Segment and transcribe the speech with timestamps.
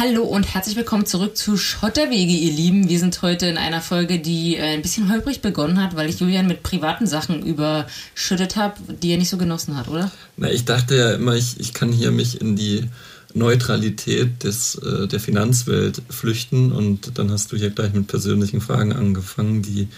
[0.00, 2.88] Hallo und herzlich willkommen zurück zu Schotterwege, ihr Lieben.
[2.88, 6.18] Wir sind heute in einer Folge, die äh, ein bisschen holprig begonnen hat, weil ich
[6.18, 10.10] Julian mit privaten Sachen überschüttet habe, die er nicht so genossen hat, oder?
[10.38, 12.88] Na, ich dachte ja immer, ich, ich kann hier mich in die
[13.34, 18.94] Neutralität des, äh, der Finanzwelt flüchten und dann hast du hier gleich mit persönlichen Fragen
[18.94, 19.88] angefangen, die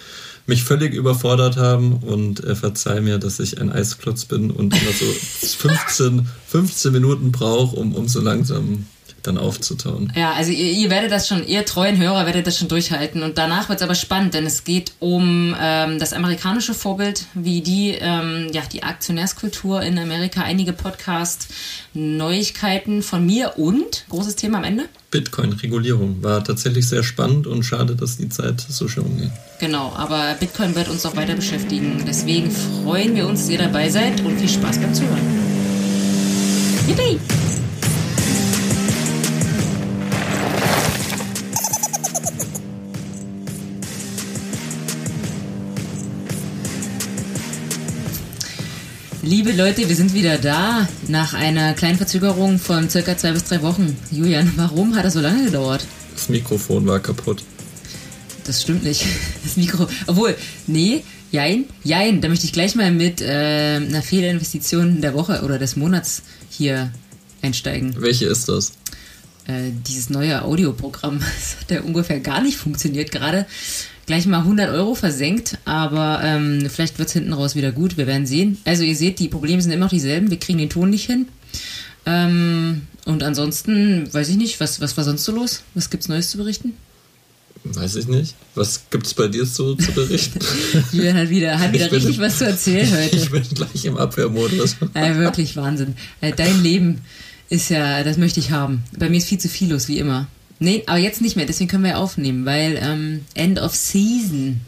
[0.49, 4.93] mich völlig überfordert haben und äh, verzeih mir, dass ich ein Eisklotz bin und immer
[4.93, 5.05] so
[5.69, 8.87] 15, 15 Minuten brauche, um, um so langsam
[9.23, 10.13] dann aufzutauen.
[10.17, 13.23] Ja, also ihr, ihr, werdet das schon, ihr treuen Hörer werdet das schon durchhalten.
[13.23, 17.61] Und danach wird es aber spannend, denn es geht um ähm, das amerikanische Vorbild, wie
[17.61, 24.65] die, ähm, ja, die Aktionärskultur in Amerika, einige Podcast-Neuigkeiten von mir und, großes Thema am
[24.65, 24.85] Ende?
[25.11, 29.31] Bitcoin-Regulierung war tatsächlich sehr spannend und schade, dass die Zeit so schnell umgeht.
[29.61, 32.03] Genau, aber Bitcoin wird uns auch weiter beschäftigen.
[32.07, 35.21] Deswegen freuen wir uns, dass ihr dabei seid und viel Spaß beim Zuhören.
[36.89, 37.21] Yippie!
[49.33, 53.63] Liebe Leute, wir sind wieder da nach einer kleinen Verzögerung von circa zwei bis drei
[53.63, 53.97] Wochen.
[54.11, 55.87] Julian, warum hat das so lange gedauert?
[56.15, 57.43] Das Mikrofon war kaputt.
[58.45, 59.07] Das stimmt nicht.
[59.43, 59.89] Das Mikro.
[60.07, 62.21] Obwohl, nee, jein, jein.
[62.21, 66.93] Da möchte ich gleich mal mit äh, einer Fehlinvestition der Woche oder des Monats hier
[67.41, 67.95] einsteigen.
[67.97, 68.73] Welche ist das?
[69.47, 71.21] Äh, dieses neue Audioprogramm.
[71.41, 73.47] Das hat ja ungefähr gar nicht funktioniert gerade
[74.07, 77.97] gleich mal 100 Euro versenkt, aber ähm, vielleicht wird es hinten raus wieder gut.
[77.97, 78.59] Wir werden sehen.
[78.65, 80.31] Also ihr seht, die Probleme sind immer noch dieselben.
[80.31, 81.29] Wir kriegen den Ton nicht hin.
[82.07, 85.63] Ähm, und ansonsten, weiß ich nicht, was, was war sonst so los?
[85.75, 86.75] Was gibt's Neues zu berichten?
[87.65, 88.35] Weiß ich nicht.
[88.57, 90.41] Was gibt's bei dir so zu berichten?
[90.93, 93.17] Julian hat wieder, hat wieder richtig was zu erzählen heute.
[93.17, 94.77] Ich bin gleich im Abwehrmodus.
[94.95, 95.95] Ja, wirklich Wahnsinn.
[96.21, 97.03] Äh, dein Leben
[97.49, 98.83] ist ja, das möchte ich haben.
[98.99, 100.27] Bei mir ist viel zu viel los, wie immer.
[100.63, 104.61] Nee, aber jetzt nicht mehr, deswegen können wir aufnehmen, weil ähm, End of Season,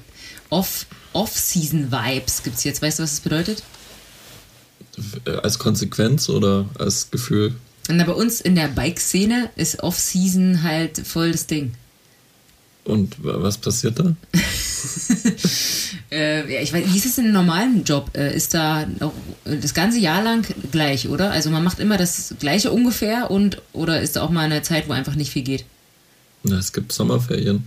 [0.51, 2.83] Off, Off-Season-Vibes gibt es jetzt.
[2.83, 3.63] Weißt du, was das bedeutet?
[5.45, 7.55] Als Konsequenz oder als Gefühl?
[7.89, 11.75] Na, bei uns in der Bike-Szene ist Off-Season halt voll das Ding.
[12.83, 14.17] Und was passiert da?
[16.11, 18.11] äh, ja, ich weiß, wie ist es in einem normalen Job?
[18.17, 19.13] Äh, ist da auch
[19.45, 21.31] das ganze Jahr lang gleich, oder?
[21.31, 24.89] Also man macht immer das Gleiche ungefähr und oder ist da auch mal eine Zeit,
[24.89, 25.65] wo einfach nicht viel geht?
[26.45, 27.65] Na, es gibt Sommerferien.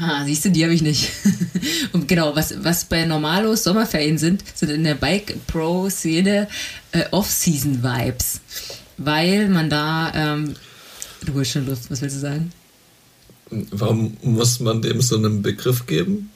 [0.00, 1.10] Ha, siehst du, die habe ich nicht.
[1.92, 6.48] Und genau, was, was bei Normalos Sommerferien sind, sind in der Bike-Pro-Szene
[6.92, 8.40] äh, Off-Season-Vibes.
[8.96, 10.54] Weil man da, ähm,
[11.24, 12.52] du holst schon Lust, was willst du sagen?
[13.50, 16.30] Warum muss man dem so einen Begriff geben?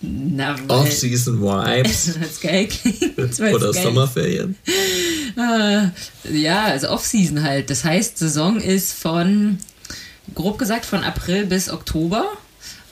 [0.69, 2.19] Off-Season Vibes.
[2.21, 3.19] das geil klingt.
[3.41, 3.83] Oder geil.
[3.83, 4.57] Sommerferien.
[5.37, 5.91] Ah,
[6.33, 7.69] ja, also Off-Season halt.
[7.69, 9.59] Das heißt, Saison ist von
[10.35, 12.27] grob gesagt von April bis Oktober.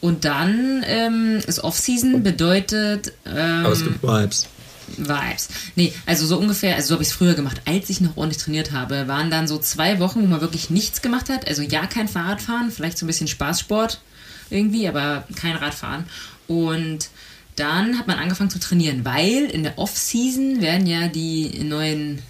[0.01, 3.12] Und dann ähm, ist Off-Season bedeutet.
[3.27, 4.49] Ähm, Aber es gibt Vibes.
[4.97, 5.49] Vibes.
[5.77, 8.43] Nee, also so ungefähr, also so habe ich es früher gemacht, als ich noch ordentlich
[8.43, 11.47] trainiert habe, waren dann so zwei Wochen, wo man wirklich nichts gemacht hat.
[11.47, 14.00] Also ja, kein Fahrradfahren, vielleicht so ein bisschen Spaßsport
[14.49, 16.05] irgendwie, aber kein Radfahren.
[16.49, 17.11] Und
[17.56, 22.21] dann hat man angefangen zu trainieren, weil in der Off-Season werden ja die neuen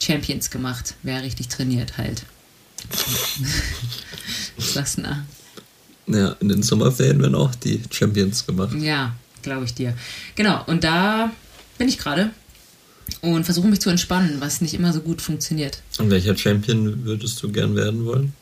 [0.00, 2.22] Champions gemacht, wer richtig trainiert halt.
[4.74, 5.24] Du da?
[6.08, 8.76] Ja, in den Sommerferien werden auch die Champions gemacht.
[8.78, 9.94] Ja, glaube ich dir.
[10.34, 11.32] Genau, und da
[11.78, 12.30] bin ich gerade
[13.20, 15.82] und versuche mich zu entspannen, was nicht immer so gut funktioniert.
[15.98, 18.32] Und welcher Champion würdest du gern werden wollen?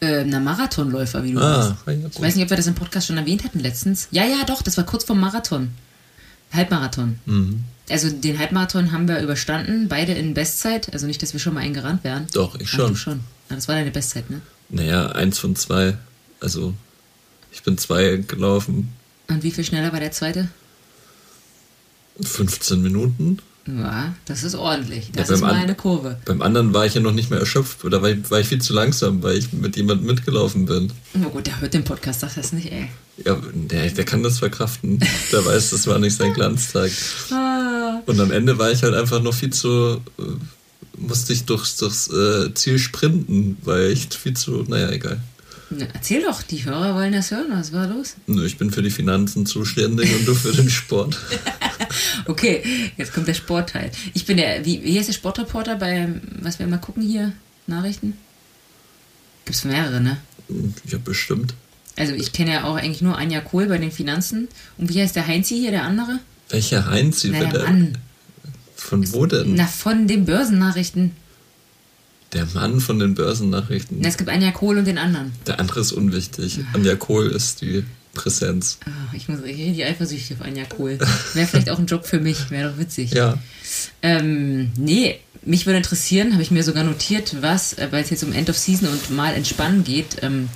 [0.00, 2.00] Äh, na, Marathonläufer, wie du ah, weißt.
[2.02, 4.08] Ja, ich weiß nicht, ob wir das im Podcast schon erwähnt hatten letztens.
[4.10, 5.70] Ja, ja, doch, das war kurz vorm Marathon.
[6.52, 7.18] Halbmarathon.
[7.24, 7.64] Mhm.
[7.88, 10.92] Also den Halbmarathon haben wir überstanden, beide in Bestzeit.
[10.92, 12.26] Also nicht, dass wir schon mal eingerannt wären.
[12.32, 12.92] Doch, ich schon.
[12.92, 13.20] Ach, schon.
[13.48, 14.40] Das war deine Bestzeit, ne?
[14.68, 15.96] Naja, eins von zwei.
[16.40, 16.74] Also
[17.52, 18.92] ich bin zwei gelaufen.
[19.28, 20.48] Und wie viel schneller war der zweite?
[22.20, 23.38] 15 Minuten.
[23.66, 25.10] Ja, das ist ordentlich.
[25.12, 26.18] Das ja, ist mal eine Kurve.
[26.24, 28.60] Beim anderen war ich ja noch nicht mehr erschöpft oder war ich, war ich viel
[28.60, 30.92] zu langsam, weil ich mit jemandem mitgelaufen bin.
[31.14, 32.88] Na gut, der hört den Podcast, sagt das nicht, ey.
[33.24, 35.00] Ja, der, der kann das verkraften.
[35.32, 36.90] der weiß, das war nicht sein Glanztag.
[37.32, 38.00] Ah.
[38.06, 40.00] Und am Ende war ich halt einfach noch viel zu.
[40.18, 40.22] Äh,
[40.98, 44.64] musste ich durchs, durchs äh, Ziel sprinten, weil ich viel zu.
[44.68, 45.20] Naja, egal.
[45.70, 47.48] Na, erzähl doch, die Hörer wollen das hören.
[47.50, 48.14] Was war los?
[48.26, 51.18] Nö, ich bin für die Finanzen zuständig und du für den Sport.
[52.26, 52.62] okay,
[52.96, 53.90] jetzt kommt der Sportteil.
[54.14, 56.08] Ich bin der, wie, wie heißt der Sportreporter bei,
[56.40, 57.32] was wir mal gucken hier,
[57.66, 58.14] Nachrichten?
[59.44, 60.18] Gibt's mehrere, ne?
[60.86, 61.54] Ja, bestimmt.
[61.96, 64.48] Also ich kenne ja auch eigentlich nur Anja Kohl bei den Finanzen.
[64.78, 66.20] Und wie heißt der Heinzi hier, der andere?
[66.50, 67.30] Welcher Heinzi?
[67.32, 67.98] Na, der Mann.
[68.76, 69.54] Von wo denn?
[69.54, 71.12] Na, von den Börsennachrichten.
[72.32, 73.98] Der Mann von den Börsennachrichten.
[74.00, 75.32] Na, es gibt Anja Kohl und den anderen.
[75.46, 76.60] Der andere ist unwichtig.
[76.72, 77.84] Anja Kohl ist die
[78.14, 78.78] Präsenz.
[78.84, 80.98] Ah, ich muss richtig eifersüchtig auf Anja Kohl.
[81.34, 83.12] Wäre vielleicht auch ein Job für mich, wäre doch witzig.
[83.12, 83.38] Ja.
[84.02, 88.24] Ähm, nee, mich würde interessieren, habe ich mir sogar notiert, was, äh, weil es jetzt
[88.24, 90.16] um End of Season und mal entspannen geht.
[90.22, 90.48] Ähm,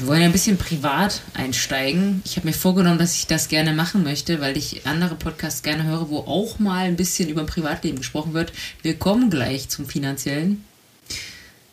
[0.00, 2.22] wir wollen ja ein bisschen privat einsteigen.
[2.24, 5.84] Ich habe mir vorgenommen, dass ich das gerne machen möchte, weil ich andere Podcasts gerne
[5.84, 8.52] höre, wo auch mal ein bisschen über ein Privatleben gesprochen wird.
[8.82, 10.64] Wir kommen gleich zum Finanziellen.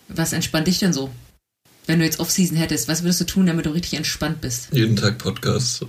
[0.10, 1.10] Was entspannt dich denn so?
[1.86, 4.68] Wenn du jetzt Off-Season hättest, was würdest du tun, damit du richtig entspannt bist?
[4.74, 5.86] Jeden Tag Podcast.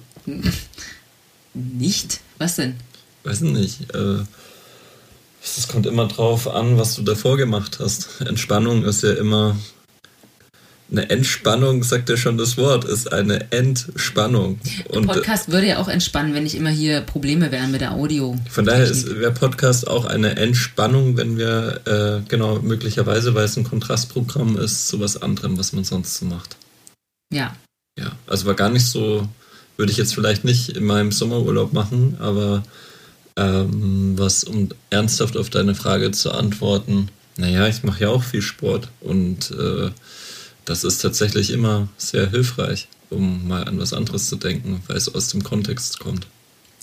[1.55, 2.21] Nicht?
[2.39, 2.77] Was denn?
[3.25, 3.93] Weiß nicht.
[3.95, 4.23] Äh,
[5.43, 8.21] es kommt immer drauf an, was du davor gemacht hast.
[8.21, 9.57] Entspannung ist ja immer
[10.91, 14.59] eine Entspannung, sagt ja schon das Wort, ist eine Entspannung.
[14.89, 17.93] Und der Podcast würde ja auch entspannen, wenn nicht immer hier Probleme wären mit der
[17.93, 18.37] Audio.
[18.49, 23.65] Von daher wäre Podcast auch eine Entspannung, wenn wir, äh, genau, möglicherweise, weil es ein
[23.65, 26.57] Kontrastprogramm ist zu was anderem, was man sonst so macht.
[27.33, 27.55] Ja.
[27.99, 29.29] Ja, also war gar nicht so,
[29.77, 32.63] würde ich jetzt vielleicht nicht in meinem Sommerurlaub machen, aber
[33.37, 38.43] ähm, was, um ernsthaft auf deine Frage zu antworten, naja, ich mache ja auch viel
[38.43, 39.91] Sport und äh,
[40.69, 45.15] das ist tatsächlich immer sehr hilfreich, um mal an was anderes zu denken, weil es
[45.15, 46.27] aus dem Kontext kommt.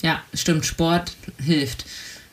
[0.02, 1.86] Ja, stimmt, Sport hilft.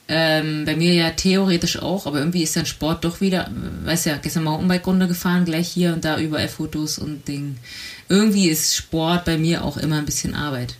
[0.07, 3.49] Ähm, bei mir ja theoretisch auch, aber irgendwie ist dann Sport doch wieder,
[3.85, 7.57] weiß ja, gestern Mountainbike-Runde gefahren, gleich hier und da überall Fotos und Ding.
[8.09, 10.75] Irgendwie ist Sport bei mir auch immer ein bisschen Arbeit.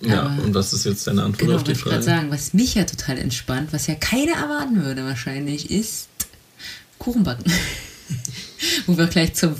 [0.00, 1.98] Ja, aber, und was ist jetzt deine Antwort genau, auf die Frage?
[1.98, 6.08] Ich gerade sagen, was mich ja total entspannt, was ja keiner erwarten würde wahrscheinlich, ist
[6.98, 7.50] Kuchenbacken.
[8.86, 9.54] Wo wir gleich zum,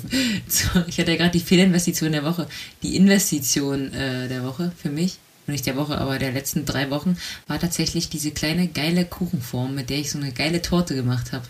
[0.47, 2.47] zum ich hatte ja gerade die Fehlinvestition der Woche,
[2.81, 5.17] die Investition äh, der Woche für mich,
[5.47, 7.17] nicht der Woche, aber der letzten drei Wochen,
[7.47, 11.45] war tatsächlich diese kleine geile Kuchenform, mit der ich so eine geile Torte gemacht habe.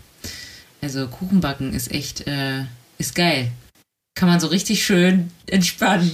[0.82, 2.64] Also Kuchenbacken ist echt, äh,
[2.98, 3.52] ist geil.
[4.16, 6.12] Kann man so richtig schön entspannen.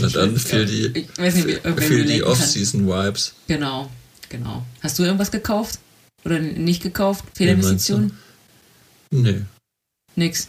[0.00, 3.34] Na dann für die, für die Off-Season-Vibes.
[3.48, 3.90] Genau,
[4.28, 4.64] genau.
[4.82, 5.78] Hast du irgendwas gekauft?
[6.24, 7.24] Oder nicht gekauft?
[7.34, 8.12] Fehlinvestition?
[9.10, 9.42] Nee.
[10.16, 10.48] Nix.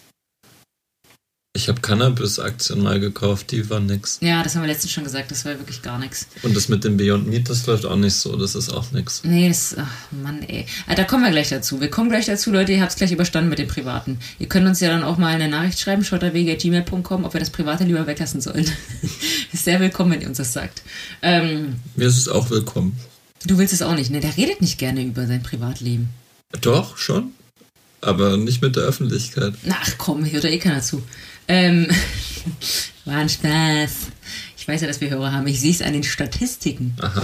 [1.54, 4.20] Ich habe Cannabis-Aktien mal gekauft, die waren nix.
[4.22, 6.28] Ja, das haben wir letztens schon gesagt, das war wirklich gar nichts.
[6.44, 9.22] Und das mit dem Beyond Meat, das läuft auch nicht so, das ist auch nix.
[9.26, 10.66] Nee, das, ach Mann, ey.
[10.88, 11.82] Ah, da kommen wir gleich dazu.
[11.82, 14.18] Wir kommen gleich dazu, Leute, ihr habt es gleich überstanden mit dem Privaten.
[14.40, 17.84] Ihr könnt uns ja dann auch mal eine Nachricht schreiben, schotterwege.gmail.com, ob wir das Private
[17.84, 18.72] lieber weglassen sollen.
[19.52, 20.84] ist sehr willkommen, wenn ihr uns das sagt.
[21.22, 22.98] Ähm, Mir ist es auch willkommen.
[23.46, 24.22] Du willst es auch nicht, ne?
[24.22, 26.10] Der redet nicht gerne über sein Privatleben.
[26.62, 27.34] Doch, schon.
[28.02, 29.54] Aber nicht mit der Öffentlichkeit.
[29.70, 31.04] Ach komm, hört eh keiner zu.
[31.48, 31.88] Ähm,
[33.06, 33.92] war ein Spaß.
[34.58, 35.48] Ich weiß ja, dass wir Hörer haben.
[35.48, 36.96] Ich sehe es an den Statistiken.
[37.00, 37.24] Aha.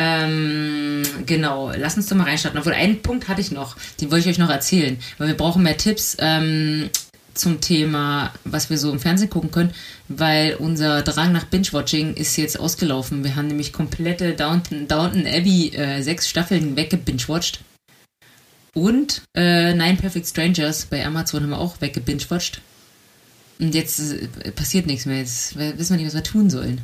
[0.00, 2.58] Ähm, genau, lass uns doch mal reinstarten.
[2.58, 5.64] Obwohl, einen Punkt hatte ich noch, den wollte ich euch noch erzählen, weil wir brauchen
[5.64, 6.88] mehr Tipps ähm,
[7.34, 9.74] zum Thema, was wir so im Fernsehen gucken können,
[10.08, 13.24] weil unser Drang nach Binge-Watching ist jetzt ausgelaufen.
[13.24, 17.60] Wir haben nämlich komplette Downton, Downton Abbey äh, sechs Staffeln weggebingewatcht.
[18.78, 22.60] Und äh, Nine Perfect Strangers bei Amazon haben wir auch weggebingewatcht.
[23.58, 25.18] Und jetzt äh, passiert nichts mehr.
[25.18, 26.80] Jetzt wissen wir nicht, was wir tun sollen.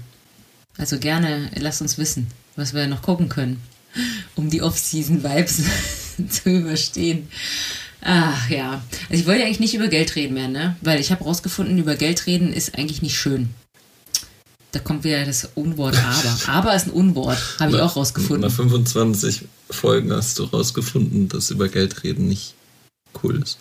[0.76, 2.26] Also gerne lasst uns wissen,
[2.56, 3.62] was wir noch gucken können,
[4.34, 5.62] um die Off-Season-Vibes
[6.30, 7.28] zu überstehen.
[8.00, 8.82] Ach ja.
[9.08, 10.74] Also ich wollte eigentlich nicht über Geld reden mehr, ne?
[10.80, 13.50] Weil ich habe rausgefunden, über Geld reden ist eigentlich nicht schön.
[14.74, 16.58] Da kommt wieder das Unwort aber.
[16.58, 18.40] Aber ist ein Unwort, habe ich auch rausgefunden.
[18.40, 22.54] Nach 25 Folgen hast du rausgefunden, dass über Geld reden nicht
[23.22, 23.58] cool ist.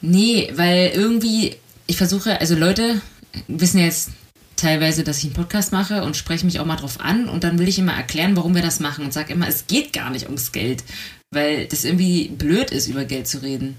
[0.00, 1.56] Nee, weil irgendwie
[1.86, 3.00] ich versuche, also Leute
[3.48, 4.10] wissen jetzt
[4.56, 7.58] teilweise, dass ich einen Podcast mache und spreche mich auch mal drauf an und dann
[7.58, 10.26] will ich immer erklären, warum wir das machen und sage immer, es geht gar nicht
[10.26, 10.84] ums Geld,
[11.32, 13.76] weil das irgendwie blöd ist, über Geld zu reden.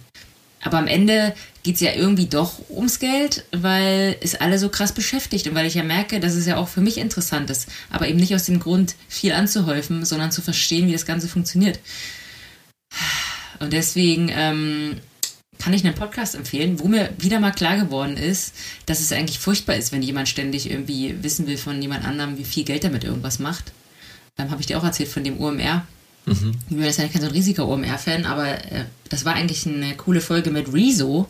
[0.65, 4.91] Aber am Ende geht es ja irgendwie doch ums Geld, weil es alle so krass
[4.91, 8.07] beschäftigt und weil ich ja merke, dass es ja auch für mich interessant ist, aber
[8.07, 11.79] eben nicht aus dem Grund, viel anzuhäufen, sondern zu verstehen, wie das Ganze funktioniert.
[13.59, 14.95] Und deswegen ähm,
[15.59, 18.55] kann ich einen Podcast empfehlen, wo mir wieder mal klar geworden ist,
[18.87, 22.43] dass es eigentlich furchtbar ist, wenn jemand ständig irgendwie wissen will von jemand anderem, wie
[22.43, 23.71] viel Geld er mit irgendwas macht.
[24.35, 25.85] Dann habe ich dir auch erzählt von dem OMR.
[26.25, 26.51] Mhm.
[26.69, 29.95] Ich bin jetzt ja kein so ein riesiger OMR-Fan, aber äh, das war eigentlich eine
[29.95, 31.27] coole Folge mit Rezo.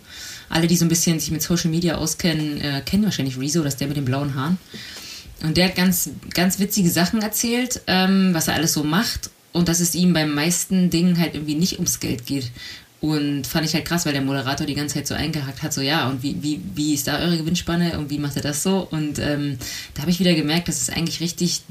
[0.49, 3.73] Alle, die so ein bisschen sich mit Social Media auskennen, äh, kennen wahrscheinlich Rezo, das
[3.73, 4.57] ist der mit den blauen Haaren.
[5.43, 9.67] Und der hat ganz, ganz witzige Sachen erzählt, ähm, was er alles so macht und
[9.67, 12.51] dass es ihm beim meisten Dingen halt irgendwie nicht ums Geld geht.
[13.01, 15.81] Und fand ich halt krass, weil der Moderator die ganze Zeit so eingehakt hat, so
[15.81, 18.87] ja, und wie, wie, wie ist da eure Gewinnspanne und wie macht er das so?
[18.89, 19.57] Und ähm,
[19.93, 21.61] da habe ich wieder gemerkt, dass es eigentlich richtig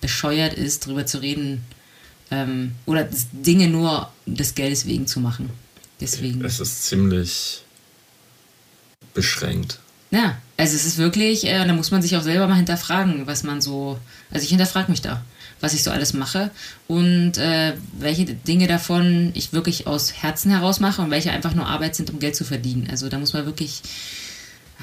[0.00, 1.62] bescheuert ist, darüber zu reden,
[2.30, 5.50] ähm, oder Dinge nur des Geldes wegen zu machen.
[6.00, 6.44] Deswegen.
[6.44, 7.62] Es ist ziemlich
[9.14, 9.80] beschränkt.
[10.10, 13.42] Ja, also es ist wirklich, äh, da muss man sich auch selber mal hinterfragen, was
[13.42, 13.98] man so,
[14.30, 15.22] also ich hinterfrage mich da,
[15.60, 16.50] was ich so alles mache
[16.86, 21.66] und äh, welche Dinge davon ich wirklich aus Herzen heraus mache und welche einfach nur
[21.66, 22.88] Arbeit sind, um Geld zu verdienen.
[22.90, 23.82] Also da muss man wirklich,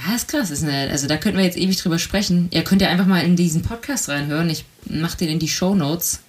[0.05, 2.49] ah, ist krass, ist eine, also da könnten wir jetzt ewig drüber sprechen.
[2.51, 4.49] Ihr könnt ja einfach mal in diesen Podcast reinhören.
[4.51, 6.19] Ich mache den in die Show Notes.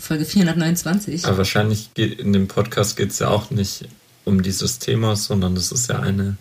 [0.00, 1.26] Folge 429.
[1.26, 3.84] Aber wahrscheinlich geht, in dem Podcast geht es ja auch nicht
[4.24, 6.36] um dieses Thema, sondern das ist ja eine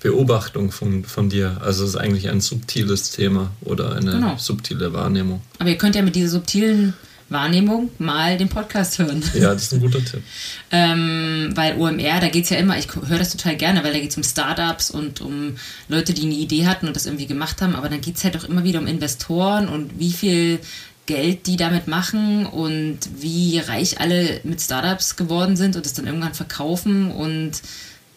[0.00, 1.58] Beobachtung von, von dir.
[1.60, 4.36] Also es ist eigentlich ein subtiles Thema oder eine genau.
[4.36, 5.42] subtile Wahrnehmung.
[5.58, 6.94] Aber ihr könnt ja mit dieser subtilen
[7.30, 9.22] Wahrnehmung mal den Podcast hören.
[9.34, 10.22] Ja, das ist ein guter Tipp.
[10.70, 13.98] ähm, weil OMR, da geht es ja immer, ich höre das total gerne, weil da
[13.98, 15.56] geht es um Startups und um
[15.88, 18.36] Leute, die eine Idee hatten und das irgendwie gemacht haben, aber dann geht es halt
[18.36, 20.58] auch immer wieder um Investoren und wie viel
[21.08, 26.06] Geld die damit machen und wie reich alle mit Startups geworden sind und es dann
[26.06, 27.62] irgendwann verkaufen und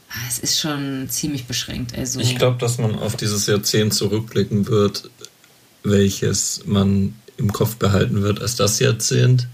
[0.10, 1.98] ah, es ist schon ziemlich beschränkt.
[1.98, 5.10] Also ich glaube, dass man auf dieses Jahrzehnt zurückblicken wird,
[5.84, 9.48] welches man im Kopf behalten wird als das Jahrzehnt,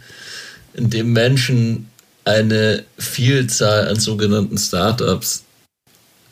[0.73, 1.89] in dem Menschen
[2.25, 5.43] eine Vielzahl an sogenannten Startups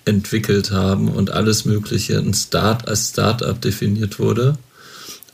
[0.05, 4.57] entwickelt haben und alles Mögliche ein Start als Startup definiert wurde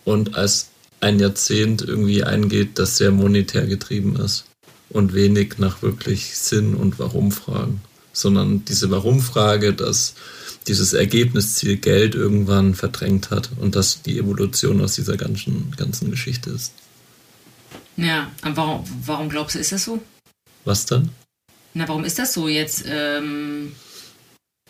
[0.04, 0.71] und als
[1.02, 4.46] ein Jahrzehnt irgendwie eingeht, das sehr monetär getrieben ist
[4.90, 7.82] und wenig nach wirklich Sinn und Warum-Fragen,
[8.14, 10.16] sondern diese Warum-Frage, dass
[10.68, 16.52] dieses Ergebnisziel Geld irgendwann verdrängt hat und das die Evolution aus dieser ganzen, ganzen Geschichte
[16.52, 16.74] ist.
[17.98, 20.02] Ja, aber warum, warum glaubst du, ist das so?
[20.66, 21.10] Was dann?
[21.74, 23.72] Na, warum ist das so jetzt ähm,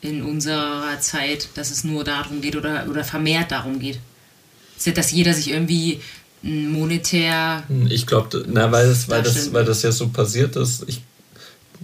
[0.02, 4.00] in unserer Zeit, dass es nur darum geht oder, oder vermehrt darum geht?
[4.96, 6.00] Dass jeder sich irgendwie
[6.44, 7.64] monetär.
[7.90, 11.02] Ich glaube, na, weil das, weil, das, weil das ja so passiert ist, ich,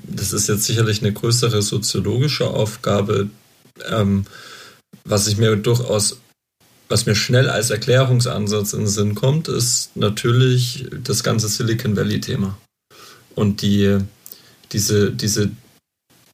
[0.04, 3.30] das ist jetzt sicherlich eine größere soziologische Aufgabe,
[3.90, 4.26] ähm,
[5.04, 6.18] was ich mir durchaus,
[6.90, 12.58] was mir schnell als Erklärungsansatz in den Sinn kommt, ist natürlich das ganze Silicon Valley-Thema.
[13.36, 14.00] Und die,
[14.72, 15.52] diese, diese,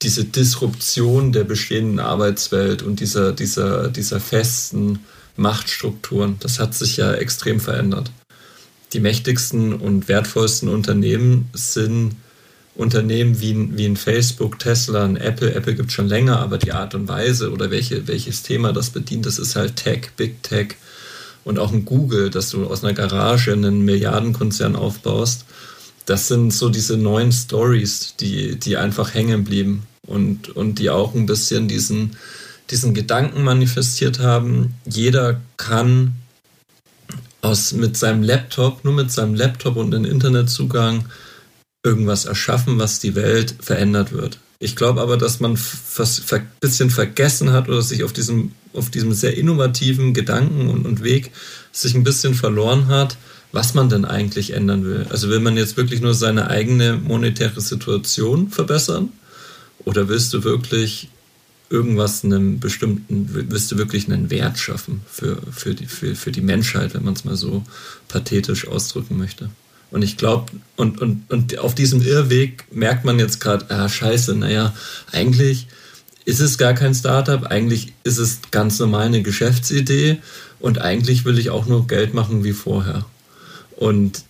[0.02, 5.00] diese Disruption der bestehenden Arbeitswelt und dieser, dieser, dieser festen
[5.36, 6.38] Machtstrukturen.
[6.40, 8.12] Das hat sich ja extrem verändert.
[8.94, 12.16] Die mächtigsten und wertvollsten Unternehmen sind
[12.76, 15.54] Unternehmen wie ein, wie ein Facebook, Tesla, ein Apple.
[15.54, 18.90] Apple gibt es schon länger, aber die Art und Weise oder welche, welches Thema das
[18.90, 20.76] bedient, das ist halt Tech, Big Tech.
[21.44, 25.46] Und auch ein Google, dass du aus einer Garage einen Milliardenkonzern aufbaust.
[26.06, 31.14] Das sind so diese neuen Stories, die, die einfach hängen blieben und, und die auch
[31.14, 32.16] ein bisschen diesen,
[32.70, 36.14] diesen Gedanken manifestiert haben, jeder kann
[37.42, 41.06] aus, mit seinem Laptop, nur mit seinem Laptop und einem Internetzugang
[41.84, 44.40] irgendwas erschaffen, was die Welt verändert wird.
[44.60, 49.12] Ich glaube aber, dass man ein bisschen vergessen hat oder sich auf diesem, auf diesem
[49.12, 51.32] sehr innovativen Gedanken und, und Weg
[51.74, 53.18] sich ein bisschen verloren hat,
[53.52, 55.06] was man denn eigentlich ändern will.
[55.10, 59.10] Also will man jetzt wirklich nur seine eigene monetäre Situation verbessern?
[59.84, 61.10] Oder willst du wirklich
[61.74, 66.42] irgendwas einem bestimmten, wirst du wirklich einen Wert schaffen für, für, die, für, für die
[66.42, 67.64] Menschheit, wenn man es mal so
[68.08, 69.50] pathetisch ausdrücken möchte.
[69.90, 74.36] Und ich glaube, und, und, und auf diesem Irrweg merkt man jetzt gerade, ah, scheiße,
[74.36, 74.74] naja,
[75.12, 75.68] eigentlich
[76.26, 80.20] ist es gar kein Startup, eigentlich ist es ganz normal eine Geschäftsidee
[80.60, 83.06] und eigentlich will ich auch nur Geld machen wie vorher.
[83.76, 84.24] Und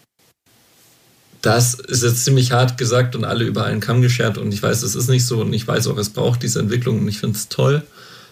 [1.44, 4.82] das ist jetzt ziemlich hart gesagt und alle über einen Kamm geschert und ich weiß,
[4.82, 7.38] es ist nicht so und ich weiß auch, es braucht diese Entwicklung und ich finde
[7.38, 7.84] es toll,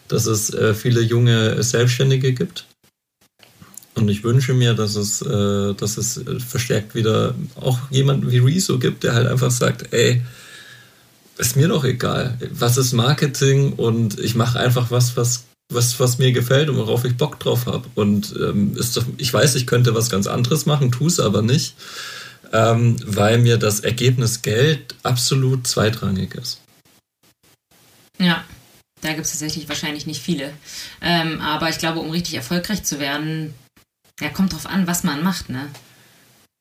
[0.07, 2.65] dass es äh, viele junge Selbstständige gibt.
[3.95, 8.37] Und ich wünsche mir, dass es, äh, dass es äh, verstärkt wieder auch jemanden wie
[8.37, 10.21] Rezo gibt, der halt einfach sagt, ey,
[11.37, 12.37] ist mir doch egal.
[12.53, 13.73] Was ist Marketing?
[13.73, 17.65] Und ich mache einfach was, was, was, was mir gefällt und worauf ich Bock drauf
[17.65, 17.89] habe.
[17.95, 21.41] Und ähm, ist doch, ich weiß, ich könnte was ganz anderes machen, tue es aber
[21.41, 21.75] nicht
[22.51, 26.61] ähm, weil mir das Ergebnis Geld absolut zweitrangig ist.
[28.19, 28.43] Ja,
[29.01, 30.53] da gibt es tatsächlich wahrscheinlich nicht viele.
[31.01, 33.53] Ähm, aber ich glaube, um richtig erfolgreich zu werden,
[34.19, 35.69] ja, kommt drauf an, was man macht, ne?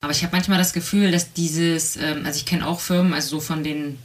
[0.03, 3.29] Aber ich habe manchmal das Gefühl, dass dieses, ähm, also ich kenne auch Firmen, also
[3.29, 3.99] so von den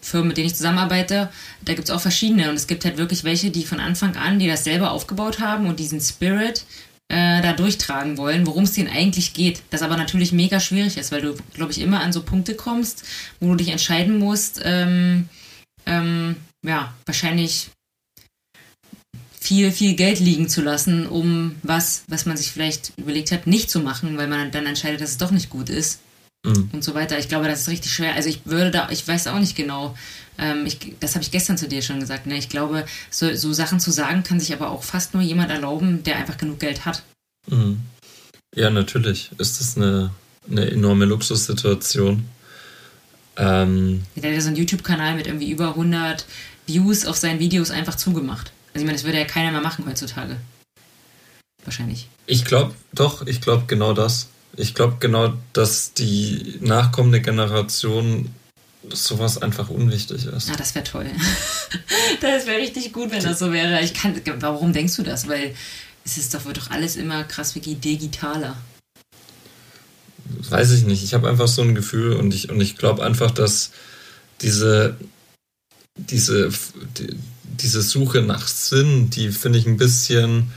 [0.00, 1.28] Firmen, mit denen ich zusammenarbeite,
[1.62, 2.48] da gibt es auch verschiedene.
[2.48, 5.66] Und es gibt halt wirklich welche, die von Anfang an, die das selber aufgebaut haben
[5.66, 6.64] und diesen Spirit
[7.08, 9.62] äh, da durchtragen wollen, worum es denen eigentlich geht.
[9.70, 13.04] Das aber natürlich mega schwierig ist, weil du, glaube ich, immer an so Punkte kommst,
[13.40, 15.28] wo du dich entscheiden musst, ähm,
[15.86, 17.70] ähm, ja, wahrscheinlich
[19.40, 23.70] viel, viel Geld liegen zu lassen, um was, was man sich vielleicht überlegt hat, nicht
[23.70, 26.00] zu machen, weil man dann entscheidet, dass es doch nicht gut ist.
[26.44, 26.70] mhm.
[26.72, 27.18] und so weiter.
[27.18, 28.14] Ich glaube, das ist richtig schwer.
[28.14, 29.96] Also ich würde da, ich weiß auch nicht genau.
[30.38, 32.26] Ähm, ich, das habe ich gestern zu dir schon gesagt.
[32.26, 32.38] Ne?
[32.38, 36.02] Ich glaube, so, so Sachen zu sagen kann sich aber auch fast nur jemand erlauben,
[36.04, 37.02] der einfach genug Geld hat.
[37.48, 37.80] Mhm.
[38.54, 40.10] Ja, natürlich ist das eine,
[40.50, 42.24] eine enorme Luxussituation.
[43.36, 46.26] Ähm, der hat ja so einen YouTube-Kanal mit irgendwie über 100
[46.66, 48.52] Views auf seinen Videos einfach zugemacht.
[48.74, 50.36] Also ich meine, das würde ja keiner mehr machen heutzutage.
[51.64, 52.08] Wahrscheinlich.
[52.26, 54.28] Ich glaube, doch, ich glaube genau das.
[54.56, 58.34] Ich glaube genau, dass die nachkommende Generation
[58.90, 60.50] sowas einfach unwichtig ist.
[60.50, 61.06] Ah, das wäre toll.
[62.20, 63.82] das wäre richtig gut, wenn das so wäre.
[63.82, 65.28] Ich kann, warum denkst du das?
[65.28, 65.54] Weil
[66.04, 68.56] es ist doch, wird doch alles immer krass wie digitaler.
[70.48, 71.02] Weiß ich nicht.
[71.02, 73.70] Ich habe einfach so ein Gefühl und ich, und ich glaube einfach, dass
[74.40, 74.96] diese,
[75.96, 76.50] diese,
[76.98, 80.52] die, diese Suche nach Sinn, die finde ich ein bisschen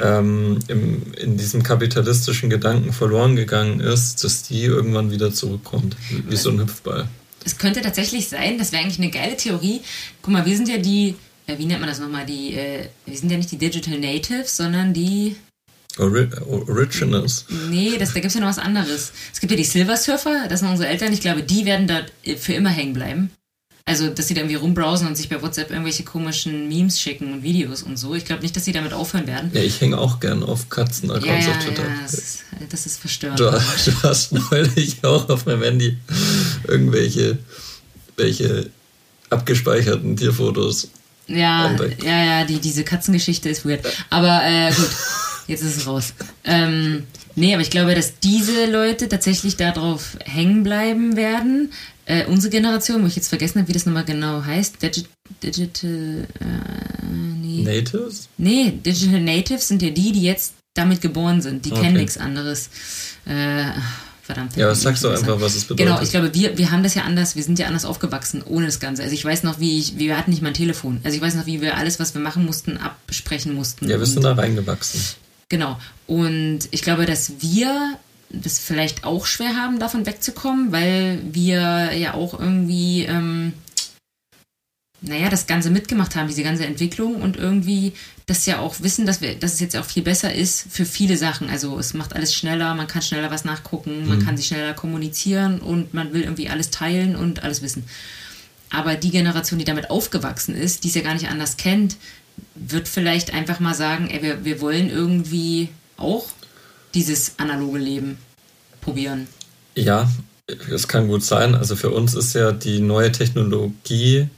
[0.00, 5.96] ähm, im, in diesem kapitalistischen Gedanken verloren gegangen ist, dass die irgendwann wieder zurückkommt,
[6.28, 7.08] wie so ein Hüpfball.
[7.44, 9.80] Es könnte tatsächlich sein, das wäre eigentlich eine geile Theorie.
[10.22, 11.14] Guck mal, wir sind ja die,
[11.46, 14.56] äh, wie nennt man das nochmal, die, äh, wir sind ja nicht die Digital Natives,
[14.56, 15.36] sondern die
[15.98, 17.46] Ori Originals.
[17.70, 19.12] Nee, das, da gibt es ja noch was anderes.
[19.32, 21.12] Es gibt ja die Silver Surfer, das sind unsere Eltern.
[21.12, 23.30] Ich glaube, die werden dort für immer hängen bleiben.
[23.86, 27.42] Also, dass sie da irgendwie rumbrowsen und sich bei WhatsApp irgendwelche komischen Memes schicken und
[27.42, 28.14] Videos und so.
[28.14, 29.50] Ich glaube nicht, dass sie damit aufhören werden.
[29.52, 31.82] Ja, ich hänge auch gern auf Katzen-Accounts ja, auf Twitter.
[31.82, 33.40] Ja, das ist, das ist verstörend.
[33.40, 35.98] Du, du, hast neulich auch auf meinem Handy
[36.66, 37.38] irgendwelche
[38.16, 38.70] welche
[39.30, 40.90] abgespeicherten Tierfotos.
[41.26, 43.84] Ja, ja, ja, die, diese Katzengeschichte ist weird.
[44.10, 44.90] Aber äh, gut,
[45.46, 46.12] jetzt ist es raus.
[46.44, 51.72] Ähm, nee, aber ich glaube, dass diese Leute tatsächlich darauf hängen bleiben werden,
[52.06, 55.04] äh, unsere Generation, wo ich jetzt vergessen habe, wie das nochmal genau heißt, Digi
[55.42, 57.62] Digital äh, nee.
[57.62, 58.28] Natives?
[58.36, 61.64] Nee, Digital Natives sind ja die, die jetzt damit geboren sind.
[61.64, 61.82] Die okay.
[61.82, 62.68] kennen nichts anderes.
[63.24, 63.70] Äh,
[64.22, 64.56] verdammt.
[64.56, 65.86] Ja, sagst du einfach, was es bedeutet?
[65.86, 68.66] Genau, ich glaube, wir, wir haben das ja anders, wir sind ja anders aufgewachsen ohne
[68.66, 69.02] das Ganze.
[69.02, 71.00] Also ich weiß noch, wie ich, wir hatten nicht mal ein Telefon.
[71.04, 73.88] Also ich weiß noch, wie wir alles, was wir machen mussten, absprechen mussten.
[73.88, 75.00] Ja, wir sind da reingewachsen.
[75.48, 75.78] Genau.
[76.06, 77.98] Und ich glaube, dass wir
[78.42, 83.52] das vielleicht auch schwer haben, davon wegzukommen, weil wir ja auch irgendwie, ähm,
[85.00, 87.92] naja, das Ganze mitgemacht haben, diese ganze Entwicklung und irgendwie
[88.26, 91.16] das ja auch wissen, dass, wir, dass es jetzt auch viel besser ist für viele
[91.16, 91.50] Sachen.
[91.50, 94.24] Also es macht alles schneller, man kann schneller was nachgucken, man mhm.
[94.24, 97.84] kann sich schneller kommunizieren und man will irgendwie alles teilen und alles wissen.
[98.70, 101.96] Aber die Generation, die damit aufgewachsen ist, die es ja gar nicht anders kennt,
[102.54, 106.26] wird vielleicht einfach mal sagen, ey, wir, wir wollen irgendwie auch
[106.94, 108.18] dieses analoge Leben
[108.80, 109.26] probieren.
[109.74, 110.10] Ja,
[110.70, 111.54] es kann gut sein.
[111.54, 114.28] Also für uns ist ja die neue Technologie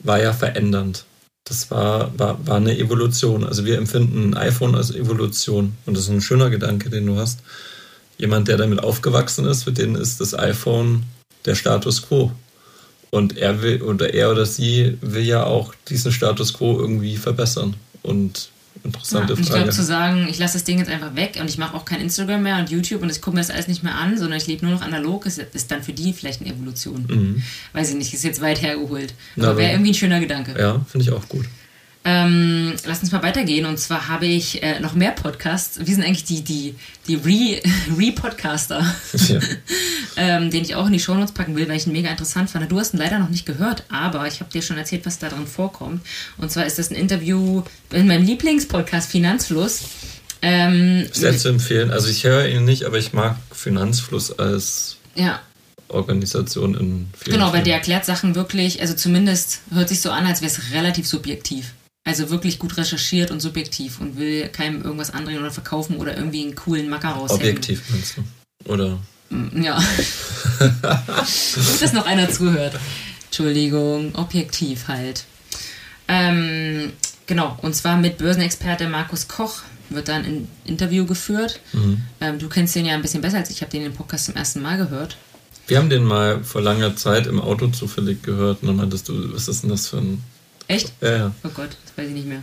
[0.00, 1.04] war ja verändernd.
[1.44, 3.44] Das war, war, war eine Evolution.
[3.44, 5.74] Also wir empfinden ein iPhone als Evolution.
[5.86, 7.40] Und das ist ein schöner Gedanke, den du hast.
[8.18, 11.04] Jemand, der damit aufgewachsen ist, für den ist das iPhone
[11.44, 12.32] der Status quo.
[13.10, 17.74] Und er will, oder er oder sie will ja auch diesen Status quo irgendwie verbessern.
[18.02, 18.50] Und
[18.84, 19.60] interessante ja, und ich Frage.
[19.60, 21.84] Ich glaube, zu sagen, ich lasse das Ding jetzt einfach weg und ich mache auch
[21.84, 24.38] kein Instagram mehr und YouTube und ich gucke mir das alles nicht mehr an, sondern
[24.38, 27.06] ich lebe nur noch analog, ist, ist dann für die vielleicht eine Evolution.
[27.08, 27.42] Mhm.
[27.72, 29.14] Weiß ich nicht, ist jetzt weit hergeholt.
[29.36, 30.54] Aber wäre irgendwie ein schöner Gedanke.
[30.58, 31.46] Ja, finde ich auch gut.
[32.08, 33.66] Ähm, lass uns mal weitergehen.
[33.66, 35.80] Und zwar habe ich äh, noch mehr Podcasts.
[35.80, 36.74] Wir sind eigentlich die, die,
[37.08, 37.16] die
[37.98, 39.40] Re-Podcaster, Re ja.
[40.16, 42.70] ähm, den ich auch in die Shownotes packen will, weil ich ihn mega interessant fand.
[42.70, 45.28] Du hast ihn leider noch nicht gehört, aber ich habe dir schon erzählt, was da
[45.28, 46.00] drin vorkommt.
[46.38, 49.80] Und zwar ist das ein Interview in meinem Lieblingspodcast Finanzfluss.
[50.42, 51.90] Ähm, Sehr zu empfehlen.
[51.90, 55.40] Also ich höre ihn nicht, aber ich mag Finanzfluss als ja.
[55.88, 60.24] Organisation in vielen Genau, weil der erklärt Sachen wirklich, also zumindest hört sich so an,
[60.24, 61.72] als wäre es relativ subjektiv.
[62.06, 66.44] Also wirklich gut recherchiert und subjektiv und will keinem irgendwas andrehen oder verkaufen oder irgendwie
[66.44, 67.42] einen coolen Macker raushängen.
[67.42, 68.72] Objektiv meinst du?
[68.72, 68.98] Oder?
[69.28, 69.76] Mm, ja.
[70.60, 72.78] Gut, dass noch einer zuhört.
[73.24, 75.24] Entschuldigung, objektiv halt.
[76.06, 76.92] Ähm,
[77.26, 81.58] genau, und zwar mit Börsenexperte Markus Koch wird dann ein Interview geführt.
[81.72, 82.02] Mhm.
[82.20, 83.56] Ähm, du kennst den ja ein bisschen besser als ich.
[83.56, 85.16] Ich habe den im Podcast zum ersten Mal gehört.
[85.66, 89.34] Wir haben den mal vor langer Zeit im Auto zufällig gehört und dann meintest du,
[89.34, 90.22] was ist denn das für ein
[90.68, 90.92] Echt?
[91.00, 91.34] Ja, ja.
[91.44, 92.42] Oh Gott, das weiß ich nicht mehr.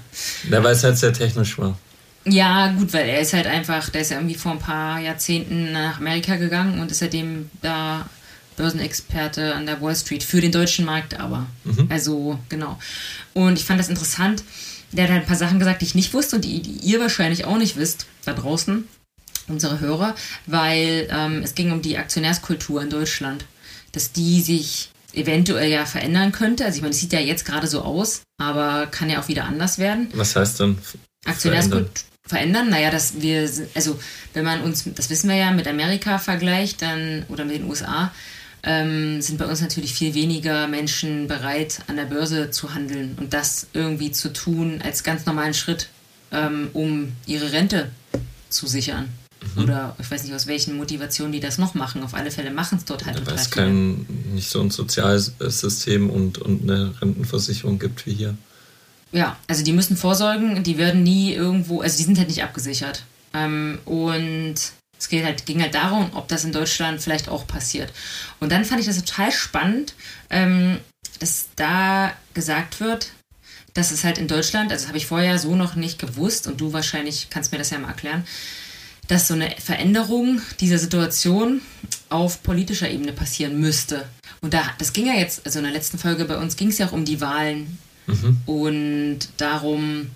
[0.49, 1.77] Ja, weil es halt sehr technisch war.
[2.25, 5.73] Ja, gut, weil er ist halt einfach, der ist ja irgendwie vor ein paar Jahrzehnten
[5.73, 8.07] nach Amerika gegangen und ist seitdem da
[8.55, 11.47] Börsenexperte an der Wall Street für den deutschen Markt aber.
[11.65, 11.87] Mhm.
[11.89, 12.79] Also, genau.
[13.33, 14.43] Und ich fand das interessant.
[14.91, 16.99] Der hat halt ein paar Sachen gesagt, die ich nicht wusste und die, die ihr
[16.99, 18.87] wahrscheinlich auch nicht wisst, da draußen,
[19.47, 23.45] unsere Hörer, weil ähm, es ging um die Aktionärskultur in Deutschland.
[23.91, 26.65] Dass die sich eventuell ja verändern könnte.
[26.65, 29.45] Also ich meine, es sieht ja jetzt gerade so aus, aber kann ja auch wieder
[29.45, 30.07] anders werden.
[30.13, 30.77] Was heißt denn?
[31.25, 31.89] Aktionärskultur,
[32.25, 32.69] verändern?
[32.69, 33.99] Naja, dass wir, also
[34.33, 38.11] wenn man uns, das wissen wir ja, mit Amerika vergleicht, dann oder mit den USA,
[38.63, 43.33] ähm, sind bei uns natürlich viel weniger Menschen bereit, an der Börse zu handeln und
[43.33, 45.89] das irgendwie zu tun als ganz normalen Schritt,
[46.31, 47.91] ähm, um ihre Rente
[48.49, 49.09] zu sichern.
[49.55, 49.63] Mhm.
[49.63, 52.03] Oder ich weiß nicht, aus welchen Motivationen die das noch machen.
[52.03, 56.09] Auf alle Fälle machen es dort halt ja, Weil es kein, nicht so ein Sozialsystem
[56.09, 58.37] und, und eine Rentenversicherung gibt wie hier.
[59.11, 63.03] Ja, also die müssen vorsorgen, die werden nie irgendwo, also die sind halt nicht abgesichert.
[63.33, 64.55] Ähm, und
[64.97, 67.91] es geht halt, ging halt darum, ob das in Deutschland vielleicht auch passiert.
[68.39, 69.93] Und dann fand ich das total spannend,
[70.29, 70.77] ähm,
[71.19, 73.11] dass da gesagt wird,
[73.73, 76.61] dass es halt in Deutschland, also das habe ich vorher so noch nicht gewusst und
[76.61, 78.23] du wahrscheinlich kannst mir das ja mal erklären,
[79.07, 81.61] dass so eine Veränderung dieser Situation
[82.09, 84.05] auf politischer Ebene passieren müsste.
[84.41, 86.77] Und da, das ging ja jetzt, also in der letzten Folge bei uns ging es
[86.77, 88.41] ja auch um die Wahlen mhm.
[88.45, 90.09] und darum,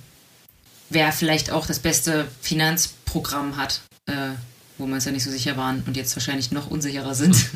[0.89, 4.13] wer vielleicht auch das beste Finanzprogramm hat, äh,
[4.77, 7.35] wo wir uns ja nicht so sicher waren und jetzt wahrscheinlich noch unsicherer sind.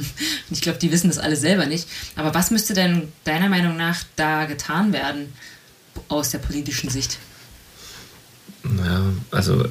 [0.50, 1.88] und ich glaube, die wissen das alle selber nicht.
[2.16, 5.32] Aber was müsste denn deiner Meinung nach da getan werden
[6.08, 7.20] aus der politischen Sicht?
[8.64, 9.66] Naja, also